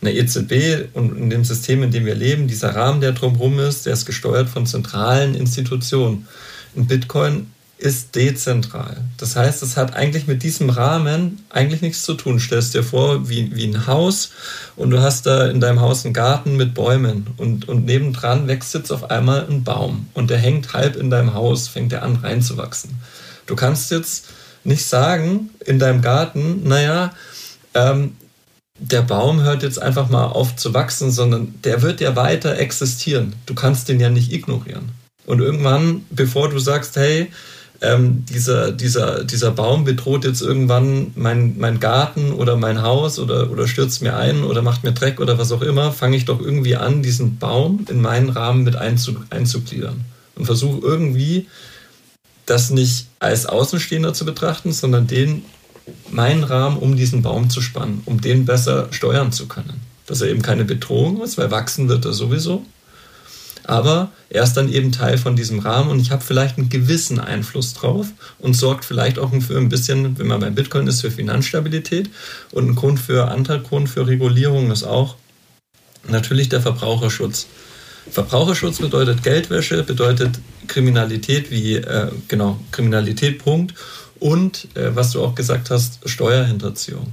[0.00, 3.86] eine EZB und in dem System, in dem wir leben, dieser Rahmen, der drumherum ist,
[3.86, 6.28] der ist gesteuert von zentralen Institutionen.
[6.76, 8.96] Ein Bitcoin ist dezentral.
[9.18, 12.40] Das heißt, es hat eigentlich mit diesem Rahmen eigentlich nichts zu tun.
[12.40, 14.30] Stellst dir vor, wie, wie ein Haus
[14.76, 18.72] und du hast da in deinem Haus einen Garten mit Bäumen und, und nebendran wächst
[18.72, 22.16] jetzt auf einmal ein Baum und der hängt halb in deinem Haus, fängt er an
[22.16, 22.94] reinzuwachsen.
[23.44, 24.28] Du kannst jetzt
[24.64, 27.12] nicht sagen in deinem Garten, naja,
[27.74, 28.16] ähm,
[28.78, 33.34] der Baum hört jetzt einfach mal auf zu wachsen, sondern der wird ja weiter existieren.
[33.46, 34.90] Du kannst den ja nicht ignorieren.
[35.24, 37.30] Und irgendwann, bevor du sagst, hey,
[37.82, 43.50] ähm, dieser, dieser, dieser Baum bedroht jetzt irgendwann mein, mein Garten oder mein Haus oder,
[43.50, 46.40] oder stürzt mir ein oder macht mir Dreck oder was auch immer, fange ich doch
[46.40, 50.04] irgendwie an, diesen Baum in meinen Rahmen mit einzu, einzugliedern
[50.36, 51.48] und versuche irgendwie
[52.46, 55.44] das nicht als Außenstehender zu betrachten, sondern den
[56.10, 59.80] meinen Rahmen um diesen Baum zu spannen, um den besser steuern zu können.
[60.06, 62.64] Dass er eben keine Bedrohung ist, weil wachsen wird er sowieso.
[63.66, 67.18] Aber er ist dann eben Teil von diesem Rahmen und ich habe vielleicht einen gewissen
[67.18, 68.06] Einfluss drauf
[68.38, 72.08] und sorgt vielleicht auch für ein bisschen, wenn man bei Bitcoin ist, für Finanzstabilität.
[72.52, 75.16] Und ein Grund für, anderer Grund für Regulierung ist auch
[76.06, 77.48] natürlich der Verbraucherschutz.
[78.08, 80.38] Verbraucherschutz bedeutet Geldwäsche, bedeutet
[80.68, 83.74] Kriminalität wie, äh, genau, Kriminalität, Punkt
[84.20, 87.08] und, äh, was du auch gesagt hast, Steuerhinterziehung.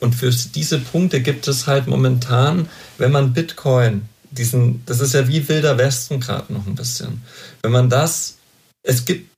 [0.00, 5.26] Und für diese Punkte gibt es halt momentan, wenn man Bitcoin, diesen, das ist ja
[5.28, 7.22] wie Wilder Westen gerade noch ein bisschen,
[7.62, 8.36] wenn man das,
[8.82, 9.30] es gibt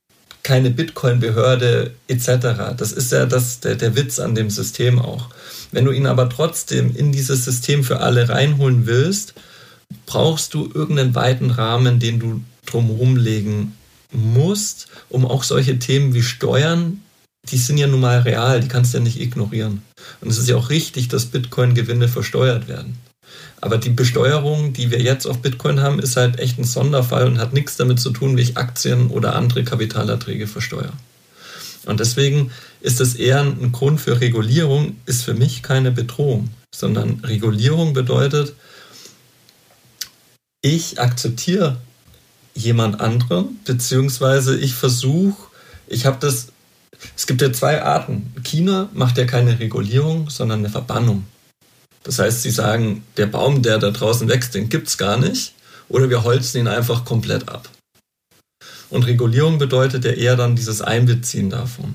[0.43, 2.75] keine Bitcoin-Behörde etc.
[2.77, 5.29] Das ist ja das, der, der Witz an dem System auch.
[5.71, 9.35] Wenn du ihn aber trotzdem in dieses System für alle reinholen willst,
[10.07, 13.77] brauchst du irgendeinen weiten Rahmen, den du drumherum legen
[14.11, 17.03] musst, um auch solche Themen wie Steuern,
[17.51, 19.83] die sind ja nun mal real, die kannst du ja nicht ignorieren.
[20.21, 22.99] Und es ist ja auch richtig, dass Bitcoin-Gewinne versteuert werden.
[23.63, 27.39] Aber die Besteuerung, die wir jetzt auf Bitcoin haben, ist halt echt ein Sonderfall und
[27.39, 30.93] hat nichts damit zu tun, wie ich Aktien oder andere Kapitalerträge versteuere.
[31.87, 32.51] Und deswegen
[32.81, 38.55] ist es eher ein Grund für Regulierung, ist für mich keine Bedrohung, sondern Regulierung bedeutet,
[40.61, 41.77] ich akzeptiere
[42.55, 45.51] jemand anderen, beziehungsweise ich versuche,
[45.87, 46.49] ich habe das,
[47.17, 48.35] es gibt ja zwei Arten.
[48.43, 51.27] China macht ja keine Regulierung, sondern eine Verbannung.
[52.05, 55.55] Das heißt, sie sagen, der Baum, der da draußen wächst, den gibt es gar nicht,
[55.89, 57.69] oder wir holzen ihn einfach komplett ab.
[58.91, 61.95] Und Regulierung bedeutet ja eher dann dieses Einbeziehen davon.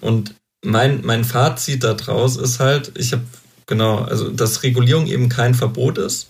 [0.00, 3.22] Und mein, mein Fazit daraus ist halt, ich habe
[3.66, 6.28] genau, also dass Regulierung eben kein Verbot ist,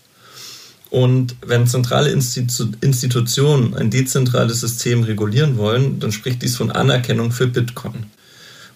[0.90, 7.30] und wenn zentrale Institu Institutionen ein dezentrales System regulieren wollen, dann spricht dies von Anerkennung
[7.30, 8.06] für Bitcoin.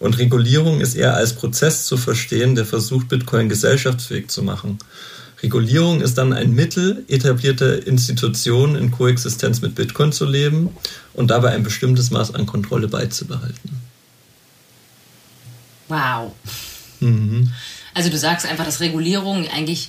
[0.04, 4.78] Und Regulierung ist eher als Prozess zu verstehen, der versucht, Bitcoin gesellschaftsfähig zu machen.
[5.42, 10.68] Regulierung ist dann ein Mittel, etablierte Institutionen in Koexistenz mit Bitcoin zu leben
[11.14, 13.80] und dabei ein bestimmtes Maß an Kontrolle beizubehalten.
[15.88, 16.32] Wow.
[17.00, 17.50] Mhm.
[17.94, 19.88] Also du sagst einfach, dass Regulierung eigentlich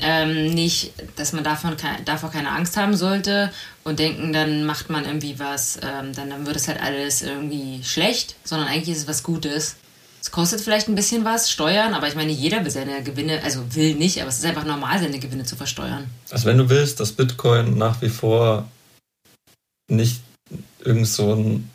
[0.00, 3.52] ähm, nicht, dass man davon davor keine Angst haben sollte
[3.84, 7.82] und denken, dann macht man irgendwie was, ähm, dann, dann wird es halt alles irgendwie
[7.82, 9.76] schlecht, sondern eigentlich ist es was Gutes.
[10.20, 13.74] Es kostet vielleicht ein bisschen was, Steuern, aber ich meine, jeder will seine Gewinne, also
[13.74, 16.10] will nicht, aber es ist einfach normal, seine Gewinne zu versteuern.
[16.30, 18.68] Also wenn du willst, dass Bitcoin nach wie vor
[19.88, 20.20] nicht
[20.84, 21.70] irgend so ein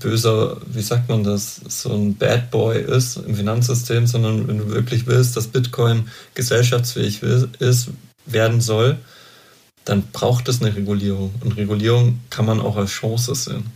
[0.00, 4.70] böser, wie sagt man das, so ein Bad Boy ist im Finanzsystem, sondern wenn du
[4.70, 7.88] wirklich willst, dass Bitcoin gesellschaftsfähig ist,
[8.26, 8.98] werden soll,
[9.84, 11.32] dann braucht es eine Regulierung.
[11.40, 13.66] Und Regulierung kann man auch als Chance sehen.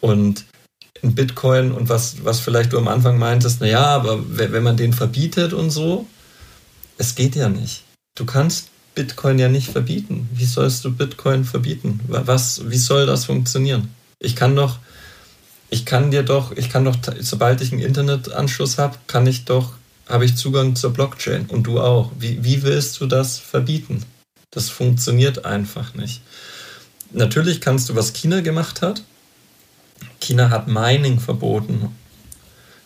[0.00, 0.44] Und
[1.02, 4.92] in Bitcoin und was, was vielleicht du am Anfang meintest, naja, aber wenn man den
[4.92, 6.06] verbietet und so,
[6.98, 7.84] es geht ja nicht.
[8.16, 10.28] Du kannst Bitcoin ja nicht verbieten.
[10.32, 12.00] Wie sollst du Bitcoin verbieten?
[12.08, 13.94] Was, wie soll das funktionieren?
[14.18, 14.78] Ich kann doch,
[15.70, 19.72] ich kann dir doch, ich kann doch, sobald ich einen Internetanschluss habe, kann ich doch,
[20.08, 22.10] habe ich Zugang zur Blockchain und du auch.
[22.18, 24.02] Wie, wie willst du das verbieten?
[24.50, 26.22] Das funktioniert einfach nicht.
[27.12, 29.02] Natürlich kannst du, was China gemacht hat,
[30.20, 31.94] China hat Mining verboten.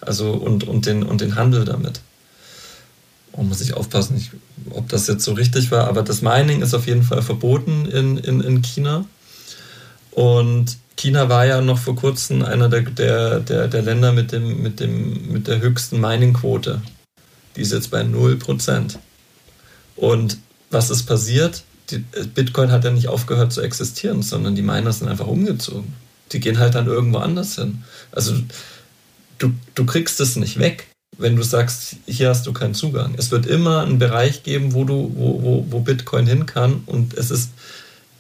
[0.00, 2.00] Also und, und, den, und den Handel damit.
[3.32, 4.30] Oh, muss ich aufpassen, ich,
[4.70, 8.18] ob das jetzt so richtig war, aber das Mining ist auf jeden Fall verboten in,
[8.18, 9.06] in, in China.
[10.10, 14.62] Und China war ja noch vor kurzem einer der, der, der, der Länder mit, dem,
[14.62, 16.82] mit, dem, mit der höchsten Mining-Quote.
[17.56, 18.96] Die ist jetzt bei 0%.
[19.96, 20.38] Und
[20.70, 21.64] was ist passiert?
[21.90, 25.92] Die, Bitcoin hat ja nicht aufgehört zu existieren, sondern die Miner sind einfach umgezogen.
[26.32, 27.84] Die gehen halt dann irgendwo anders hin.
[28.10, 28.34] Also
[29.38, 30.88] du, du kriegst es nicht weg,
[31.18, 33.14] wenn du sagst, hier hast du keinen Zugang.
[33.18, 37.14] Es wird immer einen Bereich geben, wo du, wo, wo, wo Bitcoin hin kann und
[37.14, 37.50] es ist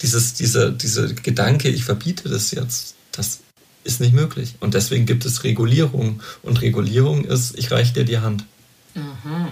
[0.02, 3.40] dieses, dieser, dieser Gedanke, ich verbiete das jetzt, das
[3.84, 4.54] ist nicht möglich.
[4.60, 6.22] Und deswegen gibt es Regulierung.
[6.42, 8.44] Und Regulierung ist, ich reiche dir die Hand.
[8.94, 9.48] Mhm.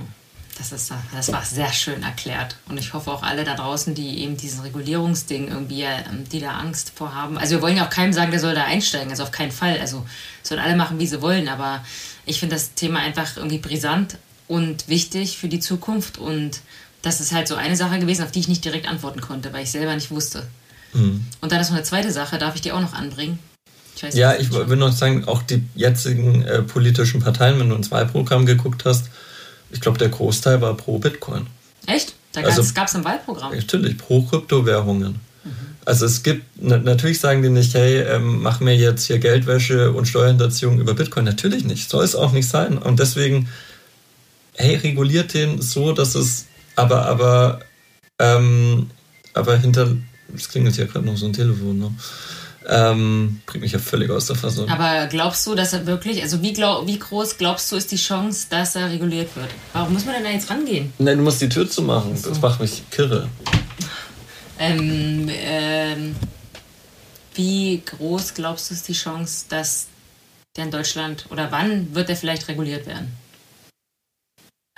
[0.58, 2.56] Das, ist, das war sehr schön erklärt.
[2.68, 6.58] Und ich hoffe auch alle da draußen, die eben diesen Regulierungsding irgendwie, ähm, die da
[6.58, 7.38] Angst vorhaben.
[7.38, 9.10] Also wir wollen ja auch keinem sagen, der soll da einsteigen.
[9.10, 9.78] Also auf keinen Fall.
[9.80, 10.06] Also
[10.42, 11.48] sollen alle machen, wie sie wollen.
[11.48, 11.84] Aber
[12.26, 16.18] ich finde das Thema einfach irgendwie brisant und wichtig für die Zukunft.
[16.18, 16.60] Und
[17.02, 19.62] das ist halt so eine Sache gewesen, auf die ich nicht direkt antworten konnte, weil
[19.62, 20.46] ich selber nicht wusste.
[20.92, 21.24] Mhm.
[21.40, 23.38] Und dann ist noch eine zweite Sache, darf ich die auch noch anbringen?
[23.96, 27.74] Ich weiß, ja, ich will noch sagen, auch die jetzigen äh, politischen Parteien, wenn du
[27.74, 29.10] ins Wahlprogramm geguckt hast,
[29.70, 31.46] ich glaube, der Großteil war pro Bitcoin.
[31.86, 32.14] Echt?
[32.32, 33.54] Da also, gab es ein Wahlprogramm?
[33.54, 35.20] Natürlich, pro Kryptowährungen.
[35.44, 35.50] Mhm.
[35.84, 39.92] Also es gibt, na, natürlich sagen die nicht, hey, ähm, mach mir jetzt hier Geldwäsche
[39.92, 41.24] und Steuerhinterziehung über Bitcoin.
[41.24, 42.78] Natürlich nicht, soll es auch nicht sein.
[42.78, 43.48] Und deswegen,
[44.54, 46.46] hey, reguliert den so, dass es,
[46.80, 47.60] aber, aber,
[48.18, 48.90] ähm,
[49.34, 49.96] aber hinter,
[50.34, 51.94] es klingelt hier gerade noch so ein Telefon, ne?
[52.68, 54.68] Ähm, bringt mich ja völlig aus der Fassung.
[54.68, 57.96] Aber glaubst du, dass er wirklich, also wie, glaub, wie groß glaubst du, ist die
[57.96, 59.48] Chance, dass er reguliert wird?
[59.72, 60.92] Warum muss man denn da jetzt rangehen?
[60.98, 62.16] Nein, du musst die Tür zumachen.
[62.16, 62.28] So.
[62.28, 63.28] Das macht mich kirre.
[64.58, 66.14] Ähm, ähm,
[67.34, 69.86] wie groß glaubst du, ist die Chance, dass
[70.56, 73.16] der in Deutschland oder wann wird der vielleicht reguliert werden?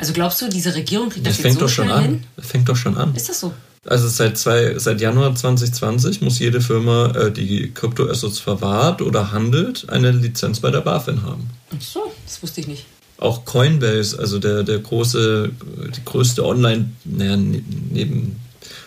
[0.02, 2.02] Also glaubst du, diese Regierung kriegt das, das jetzt so schnell an.
[2.02, 2.24] hin?
[2.34, 3.14] Das fängt doch schon an.
[3.14, 3.54] Ist das so?
[3.86, 9.88] Also seit, zwei, seit Januar 2020 muss jede Firma, äh, die Kryptoassets verwahrt oder handelt,
[9.90, 11.48] eine Lizenz bei der BaFin haben.
[11.70, 12.86] Ach so, das wusste ich nicht.
[13.16, 15.52] Auch Coinbase, also der, der große,
[15.96, 18.40] die größte Online, naja, ne, neben,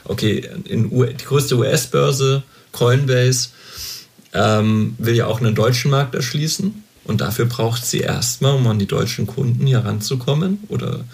[0.03, 2.43] okay, in U, die größte US-Börse,
[2.73, 3.51] Coinbase,
[4.33, 6.83] ähm, will ja auch einen deutschen Markt erschließen.
[7.05, 11.05] Und dafür braucht sie erstmal, um an die deutschen Kunden hier ranzukommen oder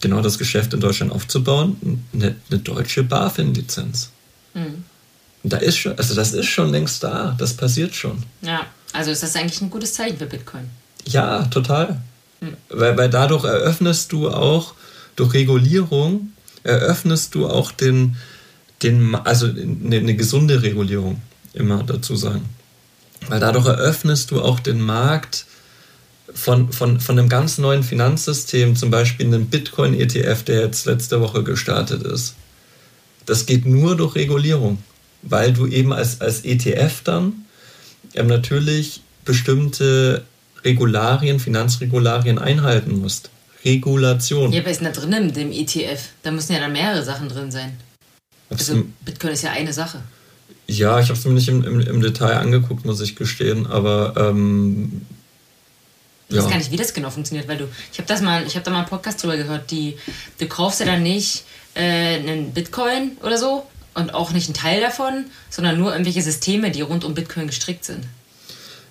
[0.00, 4.10] genau das Geschäft in Deutschland aufzubauen, eine, eine deutsche BaFin-Lizenz.
[4.54, 4.84] Mhm.
[5.42, 8.22] Da ist schon, also das ist schon längst da, das passiert schon.
[8.42, 10.64] Ja, also ist das eigentlich ein gutes Zeichen für Bitcoin?
[11.06, 12.00] Ja, total.
[12.40, 12.56] Mhm.
[12.70, 14.74] Weil, weil dadurch eröffnest du auch,
[15.16, 18.16] durch Regulierung, eröffnest du auch den,
[18.82, 21.20] den also eine, eine gesunde Regulierung,
[21.52, 22.48] immer dazu sagen.
[23.28, 25.44] Weil dadurch eröffnest du auch den Markt
[26.34, 31.42] von, von, von einem ganz neuen Finanzsystem, zum Beispiel einem Bitcoin-ETF, der jetzt letzte Woche
[31.42, 32.34] gestartet ist.
[33.26, 34.78] Das geht nur durch Regulierung,
[35.22, 37.44] weil du eben als, als ETF dann
[38.14, 40.24] ähm, natürlich bestimmte
[40.64, 43.30] Regularien, Finanzregularien einhalten musst.
[43.64, 44.52] Regulation.
[44.52, 46.00] Ja, aber ist da drin in dem ETF?
[46.22, 47.76] Da müssen ja dann mehrere Sachen drin sein.
[48.48, 50.02] Also Bitcoin ist ja eine Sache.
[50.70, 54.14] Ja, ich habe es mir nicht im, im, im, Detail angeguckt, muss ich gestehen, aber
[54.16, 55.04] ähm,
[56.28, 56.42] Ich ja.
[56.42, 58.64] weiß gar nicht, wie das genau funktioniert, weil du, ich habe das mal, ich habe
[58.64, 59.96] da mal einen Podcast drüber gehört, die,
[60.38, 61.42] du kaufst ja dann nicht
[61.74, 66.70] äh, einen Bitcoin oder so und auch nicht einen Teil davon, sondern nur irgendwelche Systeme,
[66.70, 68.04] die rund um Bitcoin gestrickt sind.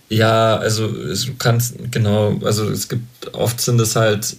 [0.09, 4.35] Ja, also du kannst, genau, also es gibt, oft sind es halt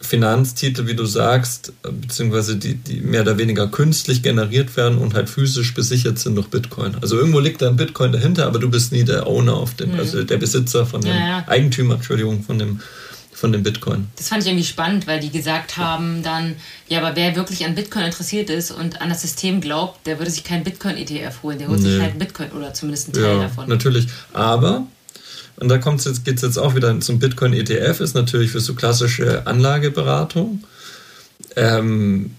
[0.00, 5.28] Finanztitel, wie du sagst, beziehungsweise die, die mehr oder weniger künstlich generiert werden und halt
[5.28, 6.96] physisch besichert sind durch Bitcoin.
[7.02, 9.92] Also irgendwo liegt da ein Bitcoin dahinter, aber du bist nie der Owner auf dem,
[9.92, 9.98] mhm.
[9.98, 11.44] also der Besitzer von dem ja, ja.
[11.46, 12.80] Eigentümer, Entschuldigung, von dem
[13.40, 14.08] von dem Bitcoin.
[14.16, 16.56] Das fand ich irgendwie spannend, weil die gesagt haben dann,
[16.88, 20.30] ja, aber wer wirklich an Bitcoin interessiert ist und an das System glaubt, der würde
[20.30, 21.90] sich keinen Bitcoin-ETF holen, der holt nee.
[21.90, 23.66] sich halt Bitcoin oder zumindest einen Teil ja, davon.
[23.66, 24.86] Natürlich, aber
[25.60, 28.60] und da kommt jetzt, geht es jetzt auch wieder zum Bitcoin ETF, ist natürlich für
[28.60, 30.64] so klassische Anlageberatung
[31.56, 32.32] ähm,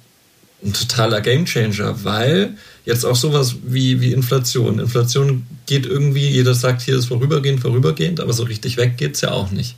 [0.63, 2.55] ein totaler Gamechanger, weil
[2.85, 4.79] jetzt auch sowas wie, wie Inflation.
[4.79, 9.21] Inflation geht irgendwie, jeder sagt hier ist vorübergehend, vorübergehend, aber so richtig weg geht es
[9.21, 9.75] ja auch nicht.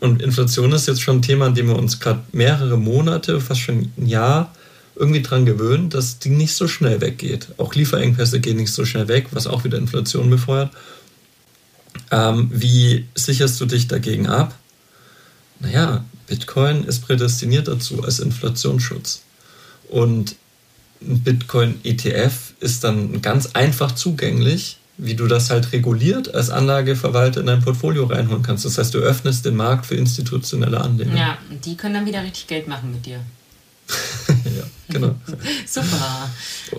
[0.00, 3.60] Und Inflation ist jetzt schon ein Thema, an dem wir uns gerade mehrere Monate, fast
[3.60, 4.54] schon ein Jahr
[4.96, 7.48] irgendwie dran gewöhnen, dass die nicht so schnell weggeht.
[7.58, 10.70] Auch Lieferengpässe gehen nicht so schnell weg, was auch wieder Inflation befeuert.
[12.10, 14.54] Ähm, wie sicherst du dich dagegen ab?
[15.60, 19.22] Naja, Bitcoin ist prädestiniert dazu als Inflationsschutz.
[19.88, 20.36] Und
[21.02, 27.46] ein Bitcoin-ETF ist dann ganz einfach zugänglich wie du das halt reguliert als Anlageverwalter in
[27.46, 28.64] dein Portfolio reinholen kannst.
[28.64, 31.14] Das heißt, du öffnest den Markt für institutionelle Anleger.
[31.14, 33.20] Ja, und die können dann wieder richtig Geld machen mit dir.
[34.90, 35.14] Genau.
[35.66, 36.30] Super.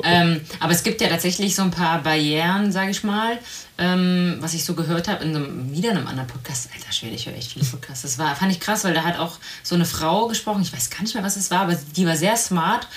[0.04, 3.38] Ähm, aber es gibt ja tatsächlich so ein paar Barrieren, sage ich mal,
[3.78, 6.70] ähm, was ich so gehört habe in einem, wieder in einem anderen Podcast.
[6.76, 8.04] Alter Schwede, ich höre echt viele Podcasts.
[8.04, 10.90] Das war, fand ich krass, weil da hat auch so eine Frau gesprochen, ich weiß
[10.90, 12.88] gar nicht mehr, was es war, aber die war sehr smart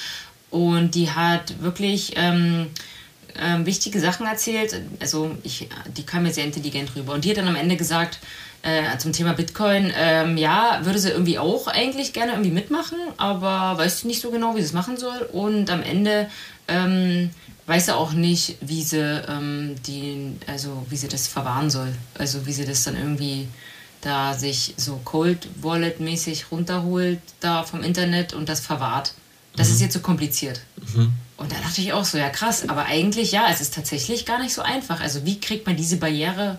[0.50, 2.14] und die hat wirklich...
[2.16, 2.68] Ähm,
[3.36, 4.80] ähm, wichtige Sachen erzählt.
[5.00, 7.14] Also ich, die kam mir sehr intelligent rüber.
[7.14, 8.20] Und die hat dann am Ende gesagt,
[8.64, 13.76] äh, zum Thema Bitcoin, ähm, ja, würde sie irgendwie auch eigentlich gerne irgendwie mitmachen, aber
[13.76, 15.28] weiß nicht so genau, wie sie es machen soll.
[15.32, 16.30] Und am Ende
[16.66, 17.28] ähm,
[17.66, 21.94] weiß sie auch nicht, wie sie ähm, die, also wie sie das verwahren soll.
[22.16, 23.48] Also wie sie das dann irgendwie
[24.00, 29.12] da sich so Cold Wallet mäßig runterholt da vom Internet und das verwahrt.
[29.56, 29.74] Das mhm.
[29.74, 30.62] ist jetzt so kompliziert.
[30.94, 31.12] Mhm.
[31.36, 34.38] Und da dachte ich auch so, ja krass, aber eigentlich ja, es ist tatsächlich gar
[34.42, 35.02] nicht so einfach.
[35.02, 36.58] Also wie kriegt man diese Barriere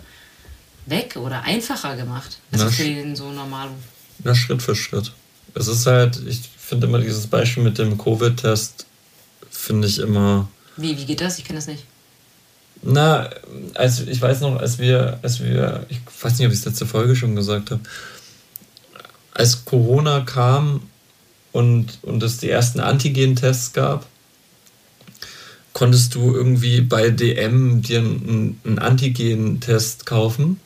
[0.86, 2.38] weg oder einfacher gemacht?
[2.52, 3.74] Also na, für den so normalen.
[4.24, 5.12] Na, Schritt für Schritt.
[5.54, 8.86] Es ist halt, ich finde immer dieses Beispiel mit dem Covid-Test,
[9.50, 10.48] finde ich immer.
[10.76, 11.38] Wie, wie geht das?
[11.38, 11.84] Ich kenne das nicht.
[12.82, 13.30] Na,
[13.74, 16.86] als, ich weiß noch, als wir, als wir, ich weiß nicht, ob ich es letzte
[16.86, 17.80] Folge schon gesagt habe,
[19.32, 20.82] als Corona kam
[21.52, 24.06] und, und es die ersten Antigen-Tests gab,
[25.72, 30.60] konntest du irgendwie bei DM dir einen, einen Antigen-Test kaufen.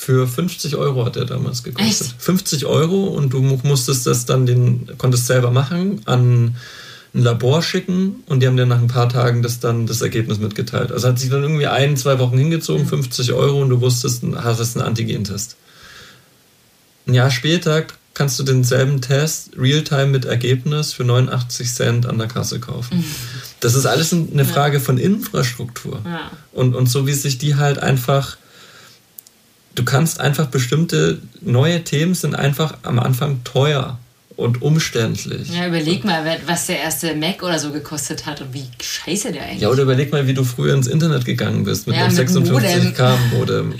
[0.00, 2.06] Für 50 Euro hat der damals gekostet.
[2.06, 2.22] Echt?
[2.22, 6.54] 50 Euro und du musstest das dann den, konntest selber machen, an
[7.14, 10.38] ein Labor schicken und die haben dir nach ein paar Tagen das dann das Ergebnis
[10.38, 10.92] mitgeteilt.
[10.92, 13.34] Also hat sich dann irgendwie ein, zwei Wochen hingezogen, 50 mhm.
[13.34, 15.56] Euro und du wusstest, hast einen Antigen-Test.
[17.08, 17.84] Ein Jahr später
[18.14, 22.98] kannst du denselben Test Realtime mit Ergebnis für 89 Cent an der Kasse kaufen.
[22.98, 23.04] Mhm.
[23.58, 26.02] Das ist alles eine Frage von Infrastruktur.
[26.52, 28.36] Und, und so wie sich die halt einfach,
[29.78, 33.98] du kannst einfach bestimmte neue Themen sind einfach am Anfang teuer
[34.36, 35.50] und umständlich.
[35.50, 39.42] Ja, überleg mal, was der erste Mac oder so gekostet hat und wie scheiße der
[39.42, 42.16] eigentlich Ja, oder überleg mal, wie du früher ins Internet gegangen bist mit ja, einem
[42.16, 43.74] 56k Modem.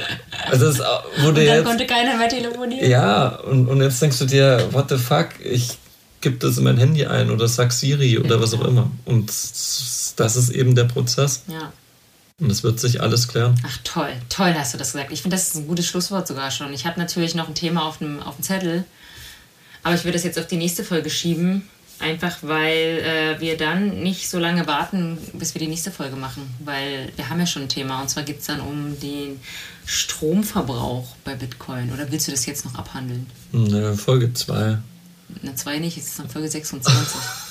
[0.51, 2.91] Also das wurde und dann jetzt, konnte keiner mehr telefonieren.
[2.91, 5.79] Ja, und, und jetzt denkst du dir, what the fuck, ich
[6.21, 8.91] gebe das in mein Handy ein oder sag Siri oder ja, was auch immer.
[9.05, 11.43] Und das ist eben der Prozess.
[11.47, 11.73] Ja.
[12.41, 13.61] Und es wird sich alles klären.
[13.67, 15.11] Ach toll, toll hast du das gesagt.
[15.11, 16.73] Ich finde, das ist ein gutes Schlusswort sogar schon.
[16.73, 18.85] Ich habe natürlich noch ein Thema auf dem, auf dem Zettel,
[19.83, 21.69] aber ich würde das jetzt auf die nächste Folge schieben,
[21.99, 26.43] einfach weil äh, wir dann nicht so lange warten, bis wir die nächste Folge machen,
[26.65, 29.41] weil wir haben ja schon ein Thema und zwar geht es dann um den
[29.85, 31.93] Stromverbrauch bei Bitcoin.
[31.93, 33.27] Oder willst du das jetzt noch abhandeln?
[33.51, 34.79] Ne, Folge 2.
[35.43, 37.19] Na, 2 nicht, es ist dann Folge 26.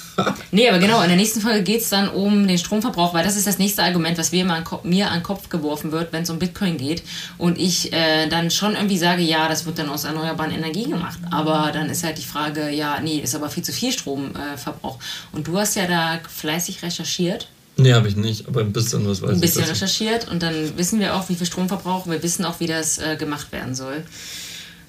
[0.51, 3.35] nee, aber genau, in der nächsten Folge geht es dann um den Stromverbrauch, weil das
[3.35, 6.23] ist das nächste Argument, was mir, immer an, mir an den Kopf geworfen wird, wenn
[6.23, 7.03] es um Bitcoin geht.
[7.37, 11.19] Und ich äh, dann schon irgendwie sage, ja, das wird dann aus erneuerbaren Energien gemacht.
[11.31, 14.99] Aber dann ist halt die Frage, ja, nee, ist aber viel zu viel Stromverbrauch.
[15.31, 17.47] Und du hast ja da fleißig recherchiert.
[17.79, 19.35] Nee, habe ich nicht, aber ein bisschen was weiß ich.
[19.35, 22.11] Ein bisschen ich recherchiert und dann wissen wir auch, wie viel Strom verbrauchen.
[22.11, 24.03] Wir wissen auch, wie das äh, gemacht werden soll.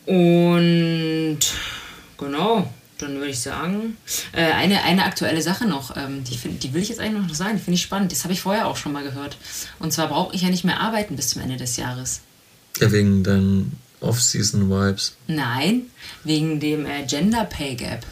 [0.07, 1.39] Und
[2.17, 3.97] genau, dann würde ich sagen,
[4.33, 7.35] äh, eine, eine aktuelle Sache noch, ähm, die, find, die will ich jetzt eigentlich noch
[7.35, 8.13] sagen, die finde ich spannend.
[8.13, 9.37] Das habe ich vorher auch schon mal gehört.
[9.79, 12.21] Und zwar brauche ich ja nicht mehr arbeiten bis zum Ende des Jahres.
[12.81, 15.17] Ja, wegen deinen Off-Season-Vibes.
[15.27, 15.83] Nein,
[16.25, 18.05] wegen dem äh, Gender Pay Gap.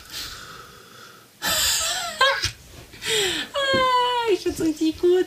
[3.54, 5.26] ah, ich find's richtig gut.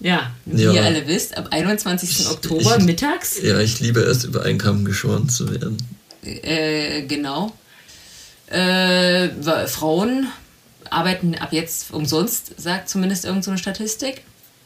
[0.00, 0.72] Ja, wie Ja.
[0.72, 2.26] ihr alle wisst, ab 21.
[2.28, 5.76] Oktober ich- mittags, Ja, ich liebe es, über einen Kamm geschoren zu werden.
[6.24, 7.52] äh, genau,
[8.48, 9.28] äh,
[9.66, 10.28] Frauen
[10.90, 14.22] arbeiten ab jetzt umsonst, sagt zumindest irgendeine so eine Statistik.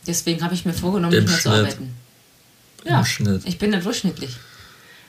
[0.07, 1.59] Deswegen habe ich mir vorgenommen, Im nicht mehr zu Schnitt.
[1.59, 1.95] arbeiten.
[2.85, 3.05] Ja,
[3.45, 4.31] ich bin da durchschnittlich.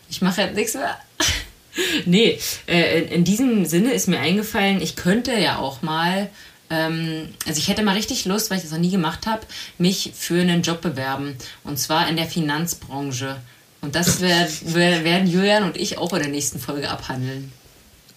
[0.09, 0.97] Ich mache jetzt nichts mehr.
[2.05, 6.29] nee, äh, in, in diesem Sinne ist mir eingefallen, ich könnte ja auch mal,
[6.69, 9.41] ähm, also ich hätte mal richtig Lust, weil ich das noch nie gemacht habe,
[9.77, 11.35] mich für einen Job bewerben.
[11.63, 13.37] Und zwar in der Finanzbranche.
[13.81, 17.51] Und das wer, wer, werden Julian und ich auch in der nächsten Folge abhandeln.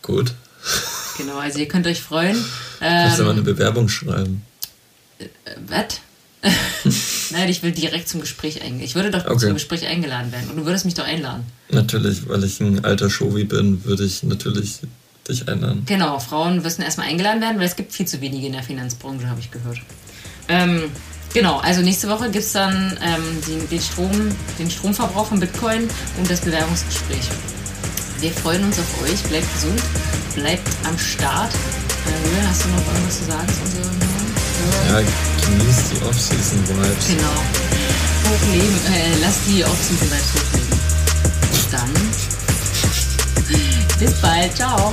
[0.03, 0.33] Gut.
[1.19, 2.37] Genau, also ihr könnt euch freuen.
[2.79, 4.43] Kannst du mal Ähm, eine Bewerbung schreiben?
[5.67, 6.01] was?
[7.33, 8.81] Nein, ich will direkt zum Gespräch eingeladen.
[8.83, 9.39] Ich würde doch Okay.
[9.41, 10.49] zum Gespräch eingeladen werden.
[10.51, 11.45] Und du würdest mich doch einladen.
[11.69, 14.79] Natürlich, weil ich ein alter Showi bin, würde ich natürlich
[15.29, 15.83] dich einladen.
[15.85, 19.29] Genau, Frauen müssen erstmal eingeladen werden, weil es gibt viel zu wenige in der Finanzbranche,
[19.29, 19.79] habe ich gehört.
[20.49, 20.85] Ähm,
[21.35, 24.11] genau, also nächste Woche gibt es dann ähm, den, den, Strom,
[24.59, 25.89] den Stromverbrauch von Bitcoin
[26.19, 27.29] und das Bewerbungsgespräch.
[28.21, 29.83] Wir freuen uns auf euch, bleibt gesund,
[30.35, 31.55] bleibt am Start.
[31.55, 33.97] Äh, Julian, hast du noch irgendwas zu sagen zu unseren
[34.85, 35.07] Hörern?
[35.07, 35.11] Ja,
[35.47, 37.07] genießt die Off-Season-Vibes.
[37.09, 37.39] Genau.
[38.29, 40.81] Hochleben, äh, lass die Off-Season-Vibes hochleben.
[41.51, 41.91] Bis dann.
[43.99, 44.93] Bis bald, ciao.